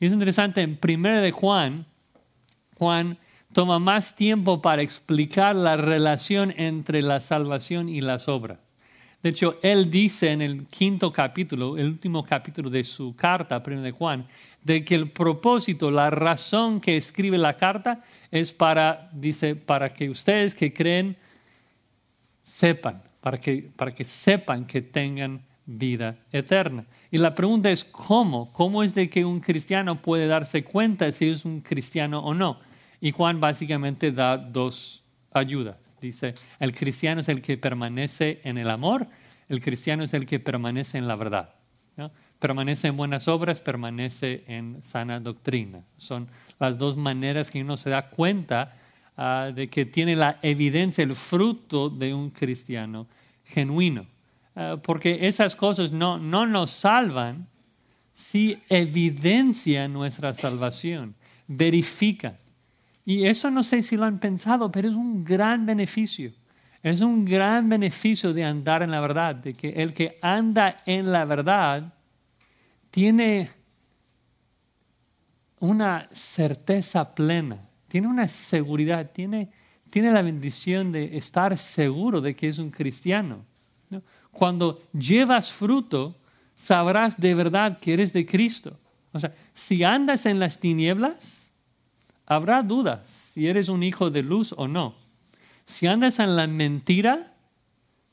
[0.00, 1.86] Y es interesante, en primera de Juan,
[2.76, 3.16] Juan
[3.52, 8.58] toma más tiempo para explicar la relación entre la salvación y las obras.
[9.22, 13.84] De hecho, él dice en el quinto capítulo, el último capítulo de su carta, primero
[13.84, 14.26] de Juan,
[14.64, 20.10] de que el propósito, la razón que escribe la carta es para, dice, para que
[20.10, 21.16] ustedes que creen
[22.42, 26.84] sepan, para que, para que sepan que tengan vida eterna.
[27.10, 31.28] Y la pregunta es cómo, cómo es de que un cristiano puede darse cuenta si
[31.28, 32.58] es un cristiano o no.
[33.02, 35.76] Y Juan básicamente da dos ayudas.
[36.00, 39.08] Dice, el cristiano es el que permanece en el amor,
[39.48, 41.52] el cristiano es el que permanece en la verdad.
[42.38, 45.84] permanece en buenas obras, permanece en sana doctrina.
[45.96, 46.28] Son
[46.60, 48.76] las dos maneras que uno se da cuenta
[49.16, 53.08] uh, de que tiene la evidencia, el fruto de un cristiano
[53.44, 54.06] genuino.
[54.54, 57.48] Uh, porque esas cosas no, no nos salvan,
[58.12, 61.16] si evidencian nuestra salvación,
[61.48, 62.41] verifican.
[63.04, 66.32] Y eso no sé si lo han pensado, pero es un gran beneficio.
[66.82, 71.12] Es un gran beneficio de andar en la verdad, de que el que anda en
[71.12, 71.94] la verdad
[72.90, 73.50] tiene
[75.60, 79.50] una certeza plena, tiene una seguridad, tiene,
[79.90, 83.44] tiene la bendición de estar seguro de que es un cristiano.
[84.32, 86.16] Cuando llevas fruto,
[86.56, 88.78] sabrás de verdad que eres de Cristo.
[89.12, 91.41] O sea, si andas en las tinieblas,
[92.34, 94.94] habrá dudas si eres un hijo de luz o no.
[95.66, 97.32] Si andas en la mentira,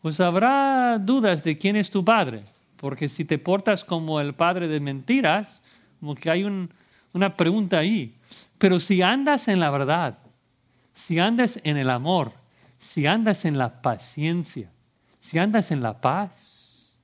[0.02, 2.46] pues habrá dudas de quién es tu padre.
[2.78, 5.62] Porque si te portas como el padre de mentiras,
[6.00, 6.46] como que hay
[7.14, 8.16] una pregunta ahí.
[8.58, 10.18] Pero si andas en la verdad,
[10.94, 12.34] si andas en el amor,
[12.80, 14.72] si andas en la paciencia,
[15.20, 16.96] si andas en la paz,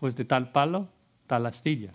[0.00, 0.88] pues de tal palo,
[1.26, 1.92] tal astilla.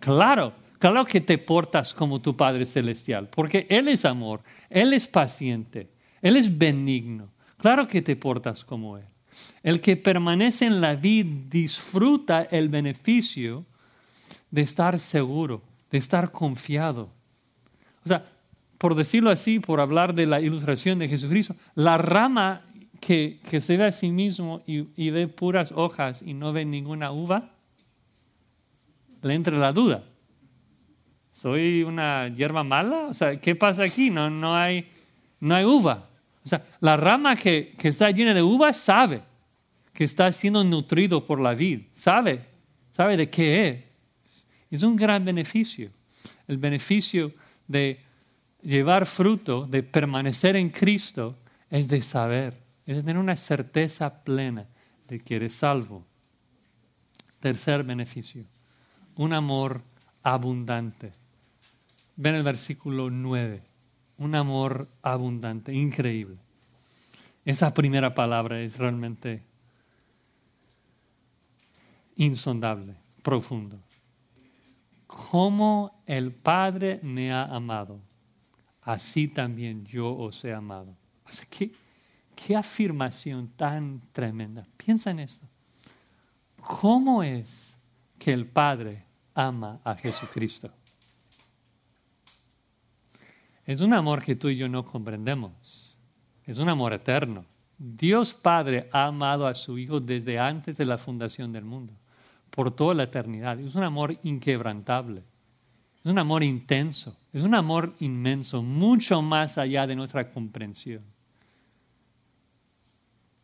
[0.00, 5.06] Claro, claro que te portas como tu Padre Celestial, porque Él es amor, Él es
[5.06, 5.90] paciente,
[6.22, 7.30] Él es benigno.
[7.58, 9.04] Claro que te portas como Él.
[9.62, 13.64] El que permanece en la vida disfruta el beneficio
[14.50, 17.10] de estar seguro, de estar confiado.
[18.04, 18.24] O sea,
[18.78, 22.62] por decirlo así, por hablar de la ilustración de Jesucristo, la rama
[23.00, 27.50] que, se ve a sí mismo y, ve puras hojas y no ve ninguna uva,
[29.22, 30.04] le entra la duda.
[31.36, 33.08] ¿Soy una hierba mala?
[33.08, 34.08] O sea, ¿qué pasa aquí?
[34.08, 34.88] No, no, hay,
[35.38, 36.08] no hay uva.
[36.42, 39.22] O sea, la rama que, está llena de uvas sabe
[39.92, 42.40] que está siendo nutrido por la vid, sabe,
[42.90, 43.84] sabe de qué es.
[44.70, 45.90] Es un gran beneficio.
[46.48, 47.34] El beneficio
[47.68, 48.00] de
[48.62, 51.36] llevar fruto, de permanecer en Cristo,
[51.68, 52.54] es de saber,
[52.86, 54.66] es de tener una certeza plena
[55.06, 56.02] de que eres salvo.
[57.40, 58.46] Tercer beneficio,
[59.16, 59.82] un amor
[60.22, 61.25] abundante.
[62.16, 63.62] Ven el versículo 9
[64.18, 66.38] un amor abundante, increíble.
[67.44, 69.44] Esa primera palabra es realmente
[72.16, 73.78] insondable, profundo.
[75.06, 78.00] Como el Padre me ha amado,
[78.82, 80.96] así también yo os he amado.
[81.24, 81.72] O sea, ¿qué,
[82.34, 84.66] qué afirmación tan tremenda.
[84.76, 85.46] Piensa en esto.
[86.60, 87.78] ¿Cómo es
[88.18, 90.72] que el Padre ama a Jesucristo?
[93.66, 95.98] Es un amor que tú y yo no comprendemos.
[96.44, 97.44] Es un amor eterno.
[97.76, 101.92] Dios Padre ha amado a su Hijo desde antes de la fundación del mundo,
[102.50, 103.58] por toda la eternidad.
[103.58, 105.24] Es un amor inquebrantable.
[106.04, 107.18] Es un amor intenso.
[107.32, 111.02] Es un amor inmenso, mucho más allá de nuestra comprensión.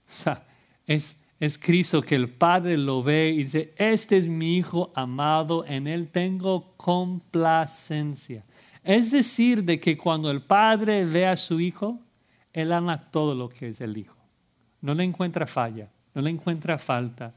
[0.06, 0.46] O sea,
[0.87, 5.64] es, es Cristo que el Padre lo ve y dice, este es mi Hijo amado,
[5.66, 8.44] en Él tengo complacencia.
[8.82, 12.00] Es decir, de que cuando el padre ve a su hijo,
[12.52, 14.16] él ama todo lo que es el hijo.
[14.80, 17.34] No le encuentra falla, no le encuentra falta.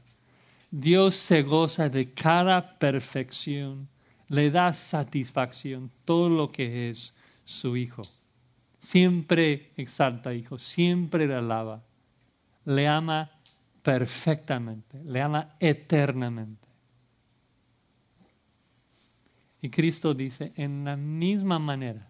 [0.70, 3.88] Dios se goza de cada perfección,
[4.28, 8.02] le da satisfacción todo lo que es su hijo.
[8.78, 11.82] Siempre exalta al Hijo, siempre le alaba.
[12.64, 13.30] Le ama
[13.82, 16.65] perfectamente, le ama eternamente.
[19.66, 22.08] Y Cristo dice, en la misma manera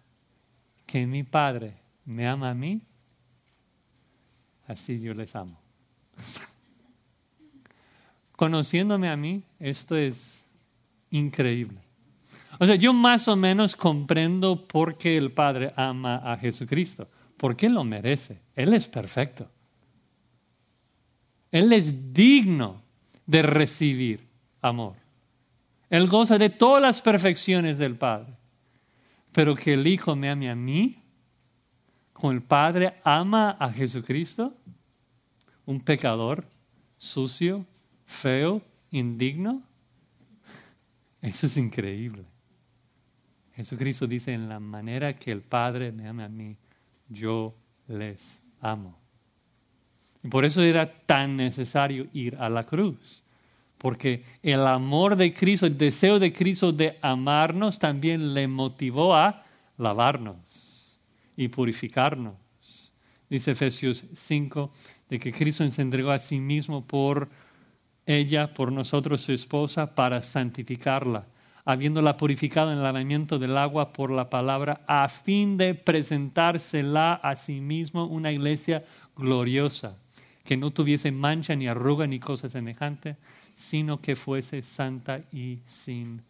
[0.85, 1.73] que mi Padre
[2.05, 2.83] me ama a mí,
[4.67, 5.59] así yo les amo.
[8.33, 10.45] Conociéndome a mí, esto es
[11.09, 11.81] increíble.
[12.59, 17.69] O sea, yo más o menos comprendo por qué el Padre ama a Jesucristo, porque
[17.69, 18.39] lo merece.
[18.55, 19.49] Él es perfecto.
[21.49, 22.83] Él es digno
[23.25, 24.27] de recibir
[24.61, 25.06] amor.
[25.89, 28.33] Él goza de todas las perfecciones del Padre.
[29.31, 30.97] Pero que el Hijo me ame a mí,
[32.13, 34.55] como el Padre ama a Jesucristo,
[35.65, 36.45] un pecador,
[36.97, 37.65] sucio,
[38.05, 39.61] feo, indigno,
[41.21, 42.25] eso es increíble.
[43.53, 46.55] Jesucristo dice, en la manera que el Padre me ama a mí,
[47.09, 47.55] yo
[47.87, 48.97] les amo.
[50.23, 53.23] Y por eso era tan necesario ir a la cruz.
[53.77, 59.43] Porque el amor de Cristo, el deseo de Cristo de amarnos también le motivó a
[59.77, 60.99] lavarnos
[61.35, 62.33] y purificarnos.
[63.29, 64.71] Dice Efesios 5,
[65.09, 67.29] de que Cristo se entregó a sí mismo por
[68.05, 71.27] ella, por nosotros, su esposa, para santificarla
[71.67, 77.35] habiéndola purificado en el lavamiento del agua por la palabra, a fin de presentársela a
[77.35, 78.85] sí mismo una iglesia
[79.17, 79.97] gloriosa,
[80.45, 83.17] que no tuviese mancha ni arruga ni cosa semejante,
[83.57, 86.21] sino que fuese santa y sin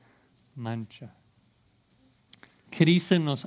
[0.56, 1.14] mancha.
[2.70, 3.46] Cristo nos,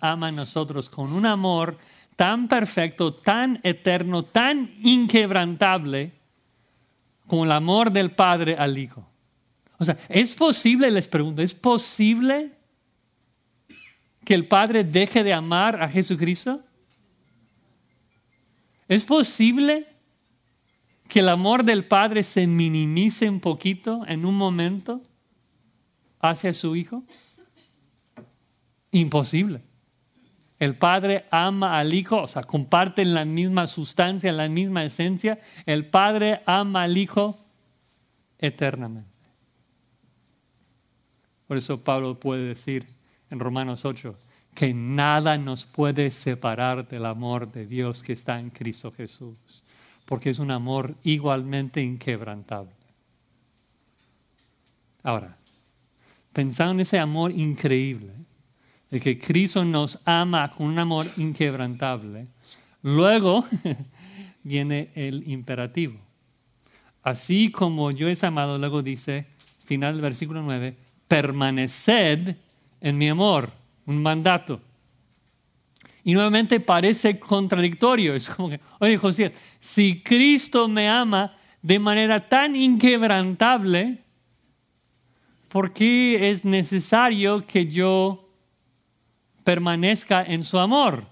[0.00, 1.76] ama a nosotros con un amor
[2.14, 6.12] tan perfecto, tan eterno, tan inquebrantable,
[7.26, 9.04] como el amor del Padre al Hijo.
[9.78, 12.52] O sea, ¿es posible, les pregunto, ¿es posible
[14.24, 16.62] que el Padre deje de amar a Jesucristo?
[18.86, 19.95] ¿Es posible
[21.08, 25.02] que el amor del Padre se minimice un poquito en un momento
[26.20, 27.04] hacia su Hijo?
[28.90, 29.62] Imposible.
[30.58, 35.38] El Padre ama al Hijo, o sea, comparten la misma sustancia, la misma esencia.
[35.66, 37.38] El Padre ama al Hijo
[38.38, 39.10] eternamente.
[41.46, 42.86] Por eso Pablo puede decir
[43.30, 44.18] en Romanos 8
[44.54, 49.62] que nada nos puede separar del amor de Dios que está en Cristo Jesús,
[50.06, 52.72] porque es un amor igualmente inquebrantable.
[55.02, 55.36] Ahora,
[56.32, 58.12] pensando en ese amor increíble,
[58.90, 62.28] de que Cristo nos ama con un amor inquebrantable,
[62.82, 63.44] luego
[64.42, 65.98] viene el imperativo.
[67.02, 69.26] Así como yo es amado, luego dice,
[69.64, 72.36] final del versículo 9, permaneced
[72.80, 73.52] en mi amor,
[73.86, 74.60] un mandato.
[76.06, 78.14] Y nuevamente parece contradictorio.
[78.14, 83.98] Es como que, oye José, si Cristo me ama de manera tan inquebrantable,
[85.48, 88.30] ¿por qué es necesario que yo
[89.42, 91.08] permanezca en su amor?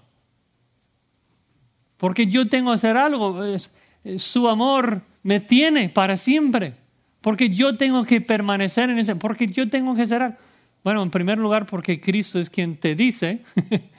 [1.97, 3.43] Porque yo tengo que hacer algo.
[4.17, 6.73] Su amor me tiene para siempre.
[7.19, 10.37] Porque yo tengo que permanecer en ese, porque yo tengo que ser
[10.85, 13.41] Bueno, en primer lugar, porque Cristo es quien te dice,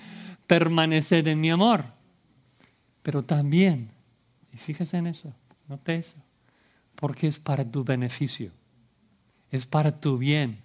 [0.47, 1.85] permanecer en mi amor.
[3.03, 3.91] Pero también,
[4.53, 5.33] y fíjese en eso,
[5.69, 6.17] note eso,
[6.95, 8.51] porque es para tu beneficio,
[9.51, 10.63] es para tu bien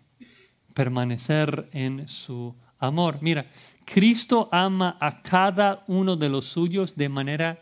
[0.74, 3.20] permanecer en su amor.
[3.22, 3.46] Mira,
[3.86, 7.60] Cristo ama a cada uno de los suyos de manera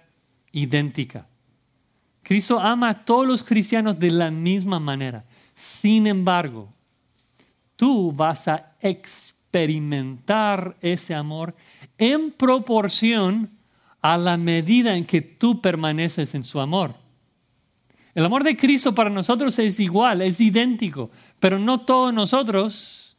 [0.51, 1.27] idéntica.
[2.21, 5.25] Cristo ama a todos los cristianos de la misma manera.
[5.55, 6.71] Sin embargo,
[7.75, 11.55] tú vas a experimentar ese amor
[11.97, 13.49] en proporción
[14.01, 16.95] a la medida en que tú permaneces en su amor.
[18.15, 23.17] El amor de Cristo para nosotros es igual, es idéntico, pero no todos nosotros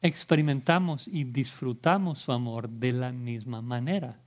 [0.00, 4.18] experimentamos y disfrutamos su amor de la misma manera.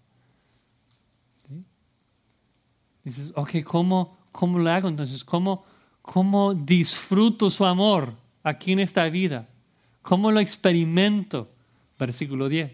[3.03, 5.23] Dices, ok, ¿cómo, cómo lo hago entonces?
[5.23, 5.63] ¿Cómo,
[6.01, 9.47] ¿Cómo disfruto su amor aquí en esta vida?
[10.07, 11.51] ¿Cómo lo experimento?
[11.99, 12.71] Versículo 10.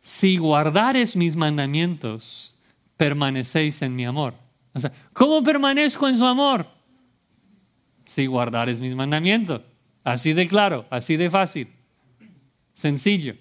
[0.00, 2.54] Si guardares mis mandamientos,
[2.96, 4.34] permanecéis en mi amor.
[4.72, 6.68] O sea, ¿cómo permanezco en su amor?
[8.06, 9.62] Si guardares mis mandamientos.
[10.04, 11.72] Así de claro, así de fácil.
[12.74, 13.34] Sencillo.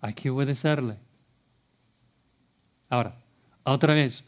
[0.00, 0.96] Hay que obedecerle.
[2.88, 3.14] Ahora,
[3.62, 4.24] otra vez,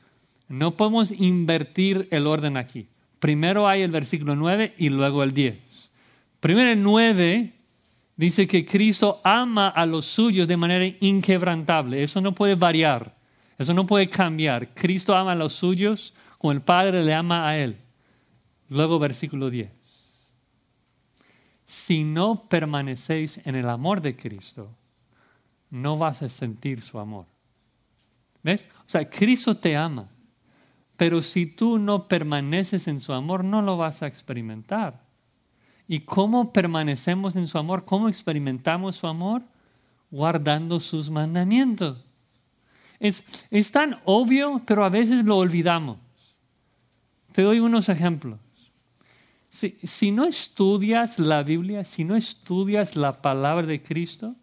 [0.46, 2.86] no podemos invertir el orden aquí.
[3.18, 5.65] Primero hay el versículo 9 y luego el 10.
[6.46, 7.56] Primero el 9
[8.16, 12.02] Dice que Cristo ama a los suyos de manera inquebrantable.
[12.02, 13.14] Eso no puede variar.
[13.58, 14.72] Eso no puede cambiar.
[14.72, 17.76] Cristo ama a los suyos como el Padre le ama a Él.
[18.68, 19.70] Luego versículo 10.
[21.66, 24.70] Si no permanecéis en el amor de Cristo,
[25.68, 27.26] no vas a sentir su amor.
[28.42, 28.68] ¿Ves?
[28.86, 30.08] O sea, Cristo te ama,
[30.96, 35.05] pero si tú no permaneces en su amor, no lo vas a experimentar.
[35.88, 37.84] ¿Y cómo permanecemos en su amor?
[37.84, 39.42] ¿Cómo experimentamos su amor?
[40.10, 42.04] Guardando sus mandamientos.
[42.98, 45.98] Es, es tan obvio, pero a veces lo olvidamos.
[47.32, 48.40] Te doy unos ejemplos.
[49.48, 54.34] Si, si, no estudias la Biblia, si no estudias la palabra de Cristo,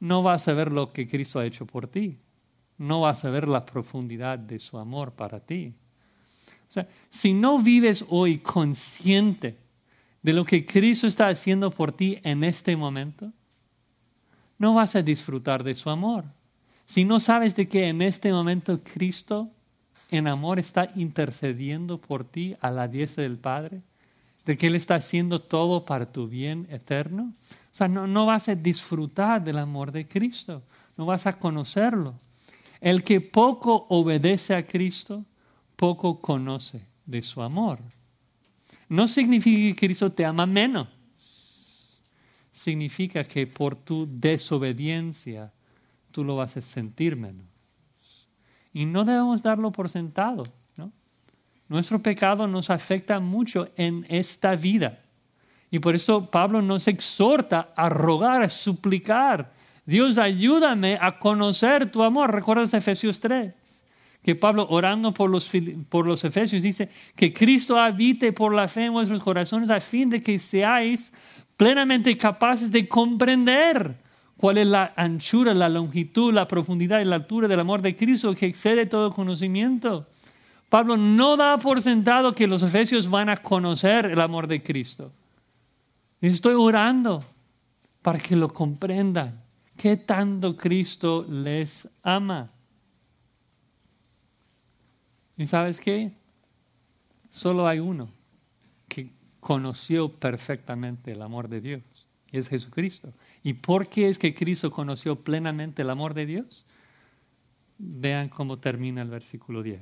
[0.00, 2.18] no vas a ver lo que Cristo ha hecho por ti
[2.82, 5.72] no vas a ver la profundidad de su amor para ti.
[6.68, 9.56] O sea, si no vives hoy consciente
[10.22, 13.32] de lo que Cristo está haciendo por ti en este momento,
[14.58, 16.24] no vas a disfrutar de su amor.
[16.86, 19.50] Si no sabes de que en este momento Cristo
[20.10, 23.82] en amor está intercediendo por ti a la diestra del Padre,
[24.44, 28.48] de que Él está haciendo todo para tu bien eterno, o sea, no, no vas
[28.48, 30.62] a disfrutar del amor de Cristo,
[30.96, 32.14] no vas a conocerlo.
[32.80, 35.24] El que poco obedece a Cristo,
[35.76, 37.78] poco conoce de su amor.
[38.92, 40.86] No significa que Cristo te ama menos.
[42.52, 45.50] Significa que por tu desobediencia
[46.10, 47.46] tú lo vas a sentir menos.
[48.70, 50.44] Y no debemos darlo por sentado.
[51.68, 54.98] Nuestro pecado nos afecta mucho en esta vida.
[55.70, 59.50] Y por eso Pablo nos exhorta a rogar, a suplicar
[59.84, 62.32] Dios, ayúdame a conocer tu amor.
[62.32, 63.52] ¿Recuerdas Efesios 3?
[64.22, 65.50] Que Pablo, orando por los,
[65.88, 70.10] por los Efesios, dice que Cristo habite por la fe en vuestros corazones a fin
[70.10, 71.12] de que seáis
[71.56, 73.96] plenamente capaces de comprender
[74.36, 78.34] cuál es la anchura, la longitud, la profundidad y la altura del amor de Cristo
[78.34, 80.08] que excede todo conocimiento.
[80.68, 85.12] Pablo no da por sentado que los efesios van a conocer el amor de Cristo.
[86.20, 87.22] Estoy orando
[88.00, 89.42] para que lo comprendan
[89.76, 92.50] qué tanto Cristo les ama.
[95.42, 96.12] ¿Y sabes qué?
[97.28, 98.08] Solo hay uno
[98.86, 101.82] que conoció perfectamente el amor de Dios,
[102.30, 103.12] y es Jesucristo.
[103.42, 106.64] ¿Y por qué es que Cristo conoció plenamente el amor de Dios?
[107.76, 109.80] Vean cómo termina el versículo 10.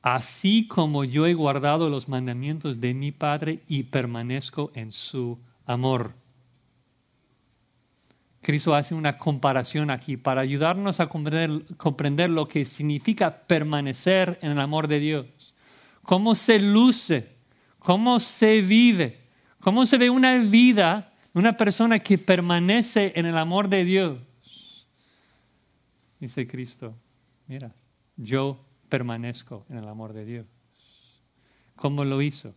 [0.00, 6.14] Así como yo he guardado los mandamientos de mi Padre y permanezco en su amor.
[8.46, 14.60] Cristo hace una comparación aquí para ayudarnos a comprender, lo que significa permanecer en el
[14.60, 15.26] amor de Dios.
[16.04, 17.38] Cómo se luce,
[17.80, 19.18] cómo se vive,
[19.58, 24.20] cómo se ve una vida una persona que permanece en el amor de Dios.
[26.20, 26.94] Dice Cristo,
[27.48, 27.74] mira,
[28.16, 30.46] yo permanezco en el amor de Dios.
[31.74, 32.54] ¿Cómo lo hizo?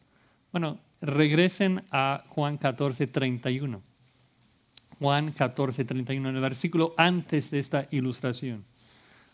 [0.51, 3.81] Bueno, regresen a Juan 14, 31.
[4.99, 8.65] Juan 14, 31, en el versículo antes de esta ilustración.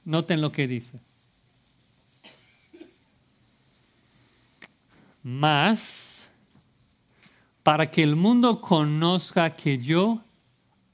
[0.05, 0.99] Noten lo que dice.
[5.23, 6.29] Más
[7.63, 10.21] para que el mundo conozca que yo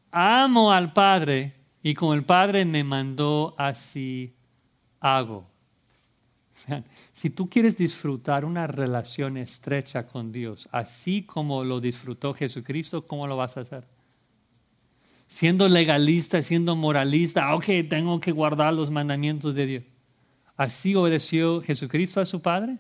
[0.10, 1.54] amo al Padre
[1.84, 4.34] y como el Padre me mandó, así
[5.02, 5.52] hago.
[7.12, 13.28] Si tú quieres disfrutar una relación estrecha con Dios, así como lo disfrutó Jesucristo, ¿cómo
[13.28, 13.86] lo vas a hacer?
[15.32, 19.84] Siendo legalista, siendo moralista, ah, ok, tengo que guardar los mandamientos de Dios.
[20.58, 22.78] ¿Así obedeció Jesucristo a su Padre?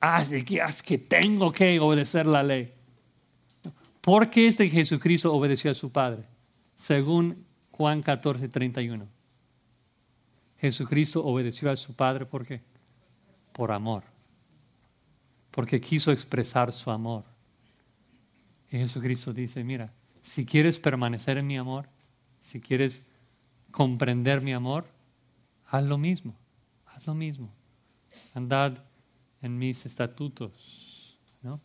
[0.00, 2.72] Ah, es que tengo que obedecer la ley.
[4.00, 6.24] ¿Por qué este Jesucristo obedeció a su Padre?
[6.74, 9.06] Según Juan 14, 31.
[10.58, 12.60] Jesucristo obedeció a su Padre, ¿por qué?
[13.52, 14.02] Por amor.
[15.52, 17.22] Porque quiso expresar su amor.
[18.68, 19.92] Y Jesucristo dice, mira,
[20.24, 21.86] si quieres permanecer en mi amor,
[22.40, 23.02] si quieres
[23.70, 24.86] comprender mi amor,
[25.66, 26.34] haz lo mismo,
[26.86, 27.50] haz lo mismo.
[28.34, 28.78] Andad
[29.42, 31.18] en mis estatutos.
[31.42, 31.60] ¿no?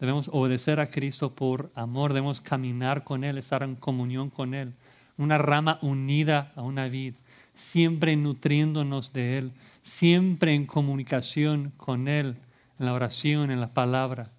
[0.00, 4.74] Debemos obedecer a Cristo por amor, debemos caminar con Él, estar en comunión con Él,
[5.16, 7.14] una rama unida a una vid,
[7.54, 9.52] siempre nutriéndonos de Él,
[9.84, 12.36] siempre en comunicación con Él,
[12.80, 14.32] en la oración, en la palabra.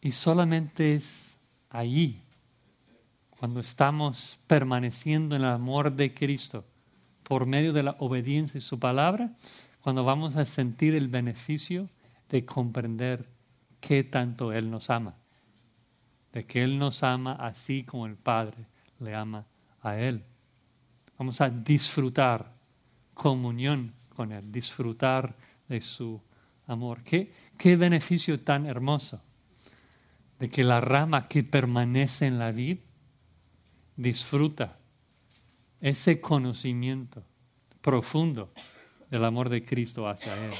[0.00, 1.38] Y solamente es
[1.70, 2.22] ahí,
[3.30, 6.64] cuando estamos permaneciendo en el amor de Cristo,
[7.22, 9.32] por medio de la obediencia de su palabra,
[9.80, 11.88] cuando vamos a sentir el beneficio
[12.28, 13.28] de comprender
[13.80, 15.16] qué tanto Él nos ama.
[16.32, 18.66] De que Él nos ama así como el Padre
[19.00, 19.46] le ama
[19.82, 20.24] a Él.
[21.18, 22.52] Vamos a disfrutar
[23.14, 25.36] comunión con Él, disfrutar
[25.68, 26.20] de su
[26.66, 27.02] amor.
[27.02, 29.20] ¿Qué, qué beneficio tan hermoso
[30.38, 32.78] de que la rama que permanece en la vid
[33.96, 34.76] disfruta
[35.80, 37.22] ese conocimiento
[37.80, 38.52] profundo
[39.10, 40.52] del amor de Cristo hacia Él.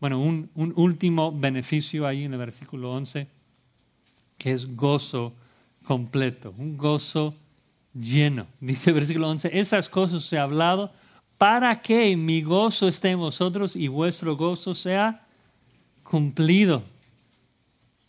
[0.00, 3.28] Bueno, un, último beneficio ahí en el versículo 11,
[4.36, 5.34] que es gozo
[5.84, 7.34] completo, un gozo
[7.94, 8.46] lleno.
[8.60, 10.92] Dice el versículo 11, esas cosas se ha hablado
[11.38, 15.26] para que mi gozo esté en vosotros y vuestro gozo sea
[16.02, 16.82] cumplido.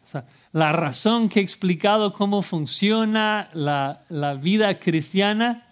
[0.08, 5.66] O sea, la razón que he explicado cómo funciona la, la vida cristiana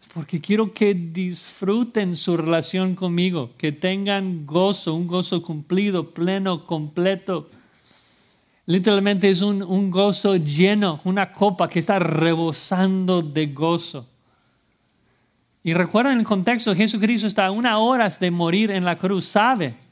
[0.00, 6.64] es porque quiero que disfruten su relación conmigo, que tengan gozo, un gozo cumplido, pleno,
[6.64, 7.50] completo.
[8.64, 14.06] Literalmente es un, un gozo lleno, una copa que está rebosando de gozo.
[15.62, 19.83] Y recuerden el contexto, Jesucristo está a una hora de morir en la cruz, sabe.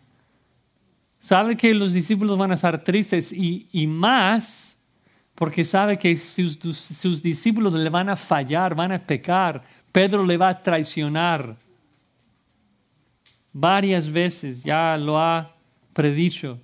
[1.23, 4.77] Sabe que los discípulos van a estar tristes y, y más
[5.37, 9.63] porque sabe que sus, sus, discípulos le van a fallar, van a pecar.
[9.93, 11.57] Pedro le va a traicionar.
[13.53, 15.55] Varias veces ya lo ha
[15.93, 16.59] predicho.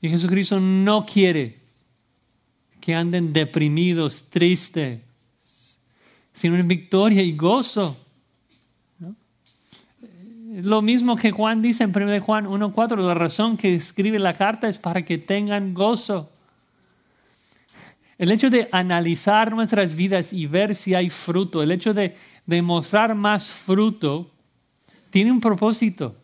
[0.00, 1.58] Y Jesucristo no quiere
[2.80, 5.00] que anden deprimidos, tristes
[6.32, 7.96] sino en victoria y gozo.
[10.52, 14.68] Lo mismo que Juan dice en 1 Juan 1.4, la razón que escribe la carta
[14.68, 16.30] es para que tengan gozo.
[18.18, 23.14] El hecho de analizar nuestras vidas y ver si hay fruto, el hecho de, demostrar
[23.14, 24.30] más fruto,
[25.10, 26.16] tiene un propósito.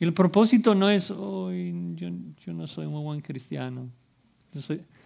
[0.00, 3.90] Y el propósito no es, yo, yo, no soy un buen cristiano.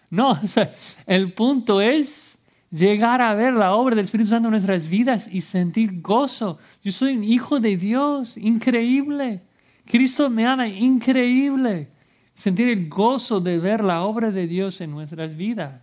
[0.09, 0.39] No,
[1.07, 2.39] el punto es
[2.73, 6.59] llegar a ver la obra del Espíritu Santo en nuestras vidas y sentir gozo.
[6.83, 9.43] Yo soy un hijo de Dios, increíble.
[9.85, 11.91] Cristo me ama, increíble.
[12.35, 15.83] Sentir el gozo de ver la obra de Dios en nuestras vidas.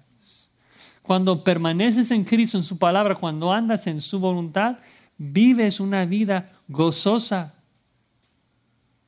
[1.04, 4.80] Cuando permaneces en Cristo, en su palabra, cuando andas en su voluntad,
[5.18, 7.54] vives una vida gozosa.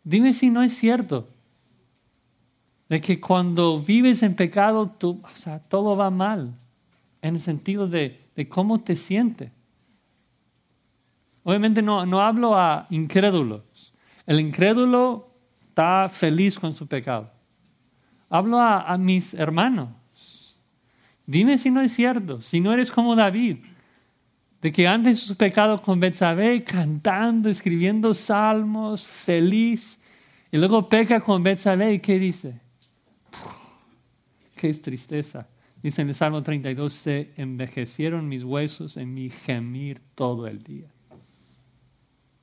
[0.04, 1.30] Dime si no es cierto.
[2.90, 4.88] De que cuando vives en pecado,
[5.68, 6.61] todo va mal
[7.22, 8.20] en el sentido de,
[8.50, 9.52] cómo te sientes.
[11.44, 13.94] Obviamente no, no hablo a incrédulos.
[14.26, 15.32] El incrédulo
[15.70, 17.32] está feliz con su pecado.
[18.30, 19.90] Hablo a, mis hermanos.
[21.26, 23.58] Dime si no es cierto, si no eres como David,
[24.62, 30.00] de que antes de su pecado con Betsabé, cantando, escribiendo salmos, feliz,
[30.52, 32.60] y luego peca con Betsabé, ¿y qué dice?
[34.56, 35.48] qué tristeza.
[35.82, 40.88] Dice en el Salmo 32, se envejecieron mis huesos en mi gemir todo el día.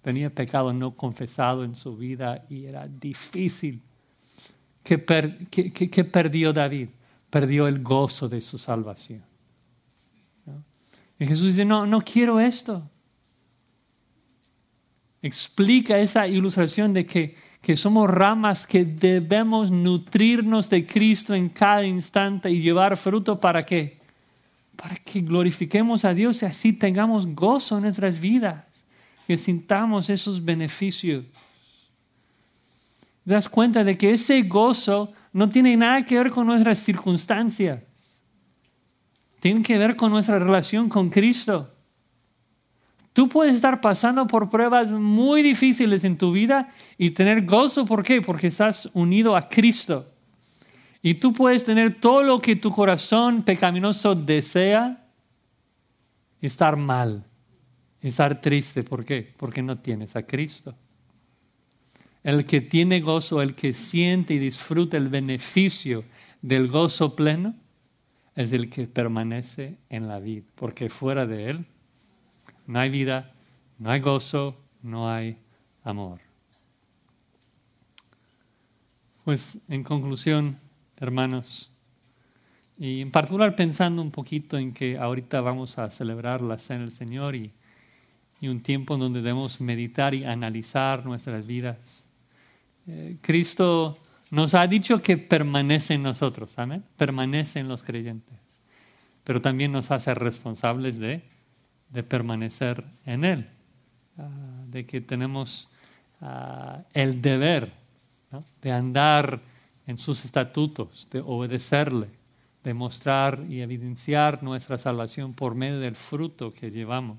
[0.03, 3.82] Tenía pecado no confesado en su vida y era difícil.
[4.82, 6.89] ¿Qué, perdió David?
[7.30, 9.22] Perdió el gozo de su salvación.
[11.18, 12.89] Y Jesús dice, no, no quiero esto.
[15.23, 21.85] Explica esa ilustración de que que somos ramas que debemos nutrirnos de Cristo en cada
[21.85, 23.99] instante y llevar fruto para qué?
[24.77, 28.64] Para que glorifiquemos a Dios y así tengamos gozo en nuestras vidas,
[29.27, 31.25] que sintamos esos beneficios.
[33.25, 37.83] ¿Te das cuenta de que ese gozo no tiene nada que ver con nuestras circunstancias?
[39.41, 41.71] Tiene que ver con nuestra relación con Cristo.
[43.19, 47.85] Tú puedes estar pasando por pruebas muy difíciles en tu vida y tener gozo.
[47.85, 48.23] ¿Por qué?
[48.23, 50.07] Porque estás unido a Cristo.
[51.03, 55.05] Y tú puedes tener todo lo que tu corazón pecaminoso desea
[56.41, 57.27] estar mal,
[58.01, 58.85] estar triste.
[58.85, 59.35] ¿Por qué?
[59.37, 60.77] Porque no tienes a Cristo.
[62.23, 66.05] El que tiene gozo, el que siente y disfruta el beneficio
[66.41, 67.57] del gozo pleno,
[68.37, 71.66] es el que permanece en la vida, porque fuera de él
[72.69, 73.33] no hay vida,
[73.79, 75.39] no hay gozo, no hay
[75.83, 76.21] amor.
[79.25, 80.59] Pues en conclusión,
[80.99, 81.71] hermanos,
[82.79, 86.93] y en particular pensando un poquito en que ahorita vamos a celebrar la Cena del
[86.93, 87.53] Señor y,
[88.39, 92.07] y un tiempo en donde debemos meditar y analizar nuestras vidas.
[92.87, 93.99] Eh, Cristo
[94.31, 98.39] nos ha dicho que permanece en nosotros, amén, permanece en los creyentes,
[99.25, 101.38] pero también nos hace responsables de
[101.91, 103.49] de permanecer en Él,
[104.18, 104.28] ah,
[104.66, 105.68] de que tenemos
[106.20, 107.72] ah, el deber
[108.61, 109.41] de andar
[109.86, 112.09] en sus estatutos, de obedecerle,
[112.62, 117.18] de mostrar y evidenciar nuestra salvación por medio del fruto que llevamos.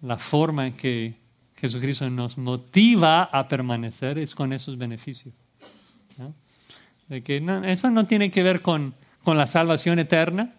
[0.00, 1.14] La forma en que
[1.56, 5.34] Jesucristo nos motiva a permanecer es con esos beneficios.
[7.08, 8.94] De que eso no tiene que ver con,
[9.24, 10.54] la salvación eterna.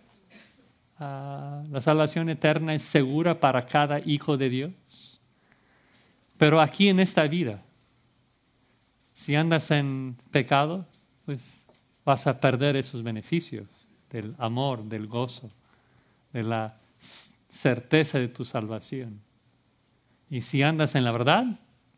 [0.99, 4.71] Ah, la salvación eterna es segura para cada hijo de Dios.
[6.37, 7.61] Pero aquí en esta vida,
[9.13, 10.85] si andas en pecado,
[11.25, 11.65] pues
[12.03, 13.67] vas a perder esos beneficios
[14.09, 15.49] del amor, del gozo,
[16.33, 16.75] de la
[17.49, 19.21] certeza de tu salvación.
[20.29, 21.45] Y si andas en la verdad,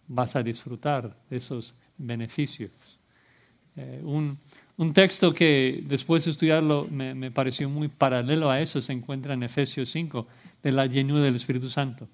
[0.08, 2.72] vas a disfrutar de esos beneficios.
[3.76, 4.38] Eh, un,
[4.94, 9.44] texto que después de estudiarlo me, me, pareció muy paralelo a eso se encuentra en
[9.44, 10.28] Efesios 5,
[10.64, 12.08] de la llenura del Espíritu Santo.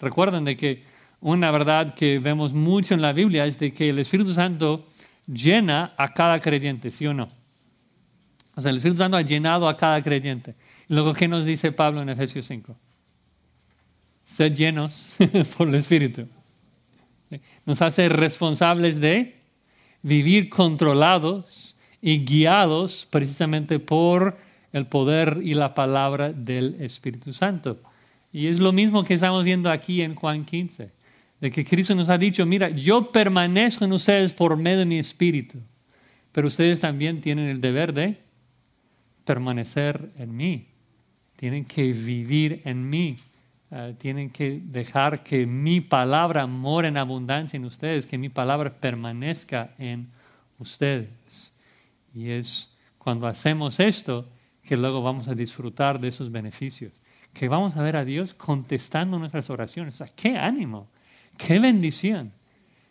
[0.00, 0.82] Recuerden de que
[1.20, 4.86] una verdad que vemos mucho en la Biblia es de que el Espíritu Santo
[5.26, 7.28] llena a cada creyente, ¿sí o no?
[8.54, 10.56] O sea, el Espíritu Santo ha llenado a cada creyente.
[10.88, 12.76] Y luego, ¿qué nos dice Pablo en Efesios 5?
[14.24, 15.14] Sed llenos
[15.56, 16.26] por el Espíritu.
[17.64, 19.40] Nos hace responsables de
[20.02, 21.67] vivir controlados
[22.00, 24.36] y guiados precisamente por
[24.72, 27.80] el poder y la palabra del Espíritu Santo.
[28.32, 30.98] Y es lo mismo que estamos viendo aquí en Juan 15
[31.40, 34.98] de que Cristo nos ha dicho, mira, yo permanezco en ustedes por medio de mi
[34.98, 35.58] espíritu,
[36.32, 38.18] pero ustedes también tienen el deber de
[39.24, 40.66] permanecer en mí,
[41.36, 43.16] tienen que vivir en mí,
[43.70, 48.70] eh, tienen que dejar que mi palabra more en abundancia en ustedes, que mi palabra
[48.70, 50.08] permanezca en
[50.58, 51.52] ustedes.
[52.18, 54.28] Y es cuando hacemos esto
[54.64, 56.92] que luego vamos a disfrutar de esos beneficios,
[57.32, 60.02] que vamos a ver a Dios contestando nuestras oraciones.
[60.16, 60.88] ¡Qué ánimo!
[61.36, 62.32] Qué bendición.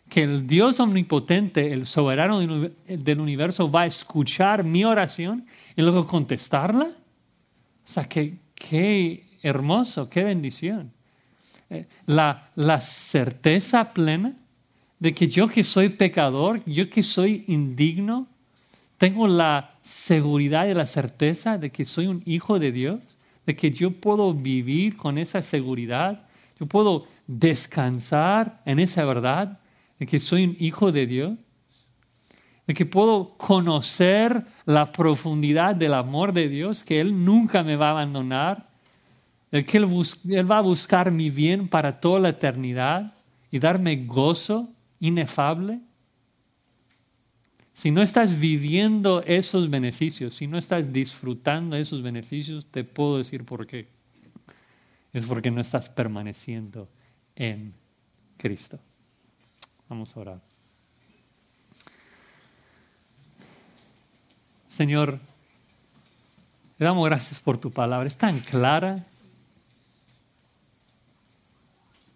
[0.08, 5.44] Que el Dios omnipotente, el soberano del universo, va a escuchar mi oración
[5.76, 6.86] y luego contestarla.
[6.86, 10.90] O sea, qué, qué hermoso, qué bendición.
[11.68, 14.32] Eh, la, la certeza plena
[14.98, 18.26] de que yo que soy pecador, yo que soy indigno,
[18.98, 23.00] tengo la seguridad y la certeza de que soy un hijo de Dios,
[23.46, 26.26] de que yo puedo vivir con esa seguridad,
[26.58, 29.60] yo puedo descansar en esa verdad
[29.98, 31.38] de que soy un hijo de Dios,
[32.66, 37.88] de que puedo conocer la profundidad del amor de Dios, que Él nunca me va
[37.88, 38.68] a abandonar,
[39.50, 39.88] de que Él,
[40.28, 43.14] Él va a buscar mi bien para toda la eternidad
[43.50, 44.68] y darme gozo
[45.00, 45.80] inefable.
[47.78, 53.44] Si no estás viviendo esos beneficios, si no estás disfrutando esos beneficios, te puedo decir
[53.44, 53.86] por qué.
[55.12, 56.88] Es porque no estás permaneciendo
[57.36, 57.72] en
[58.36, 58.80] Cristo.
[59.88, 60.40] Vamos a orar.
[64.66, 65.20] Señor,
[66.78, 68.08] le damos gracias por tu palabra.
[68.08, 69.06] Es tan clara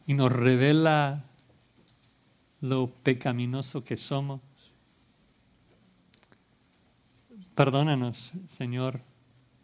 [0.08, 1.22] y nos revela
[2.60, 4.40] lo pecaminoso que somos.
[7.54, 9.02] Perdónanos, Señor,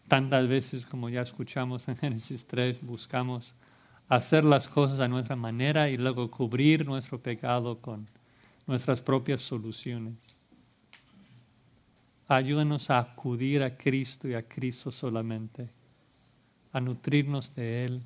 [0.09, 3.55] tantas veces como ya escuchamos en Génesis 3, buscamos
[4.09, 8.07] hacer las cosas a nuestra manera y luego cubrir nuestro pecado con
[8.66, 10.16] nuestras propias soluciones.
[12.26, 15.70] Ayúdanos a acudir a Cristo y a Cristo solamente,
[16.72, 18.03] a nutrirnos de Él,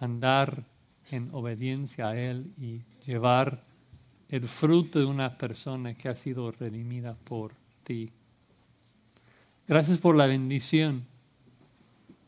[0.00, 0.64] andar
[1.12, 3.67] en obediencia a Él y llevar
[4.28, 7.52] el fruto de una persona que ha sido redimida por
[7.82, 8.10] ti.
[9.66, 11.04] Gracias por la bendición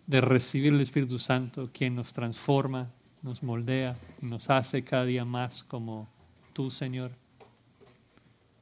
[0.07, 2.91] de recibir el Espíritu Santo, quien nos transforma,
[3.23, 6.09] nos moldea y nos hace cada día más como
[6.53, 7.13] tú, Señor.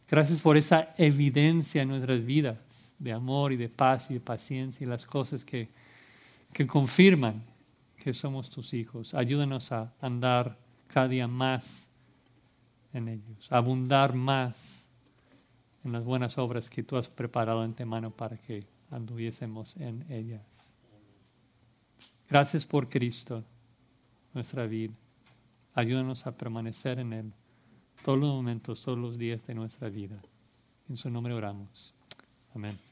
[0.09, 4.85] Gracias por esa evidencia en nuestras vidas de amor y de paz y de paciencia
[4.85, 5.69] y las cosas que,
[6.53, 7.43] que confirman
[7.97, 9.15] que somos tus hijos.
[9.15, 10.59] Ayúdanos a andar
[10.89, 11.88] cada día más
[12.93, 14.89] en ellos, abundar más
[15.85, 20.75] en las buenas obras que tú has preparado antemano para que anduviésemos en ellas.
[22.29, 23.45] Gracias por Cristo,
[24.35, 24.95] nuestra vida.
[25.75, 27.33] Ayúdanos a permanecer en Él
[28.03, 30.21] todos los momentos, todos los días de nuestra vida.
[30.89, 31.95] En su nombre oramos.
[32.55, 32.88] Amén.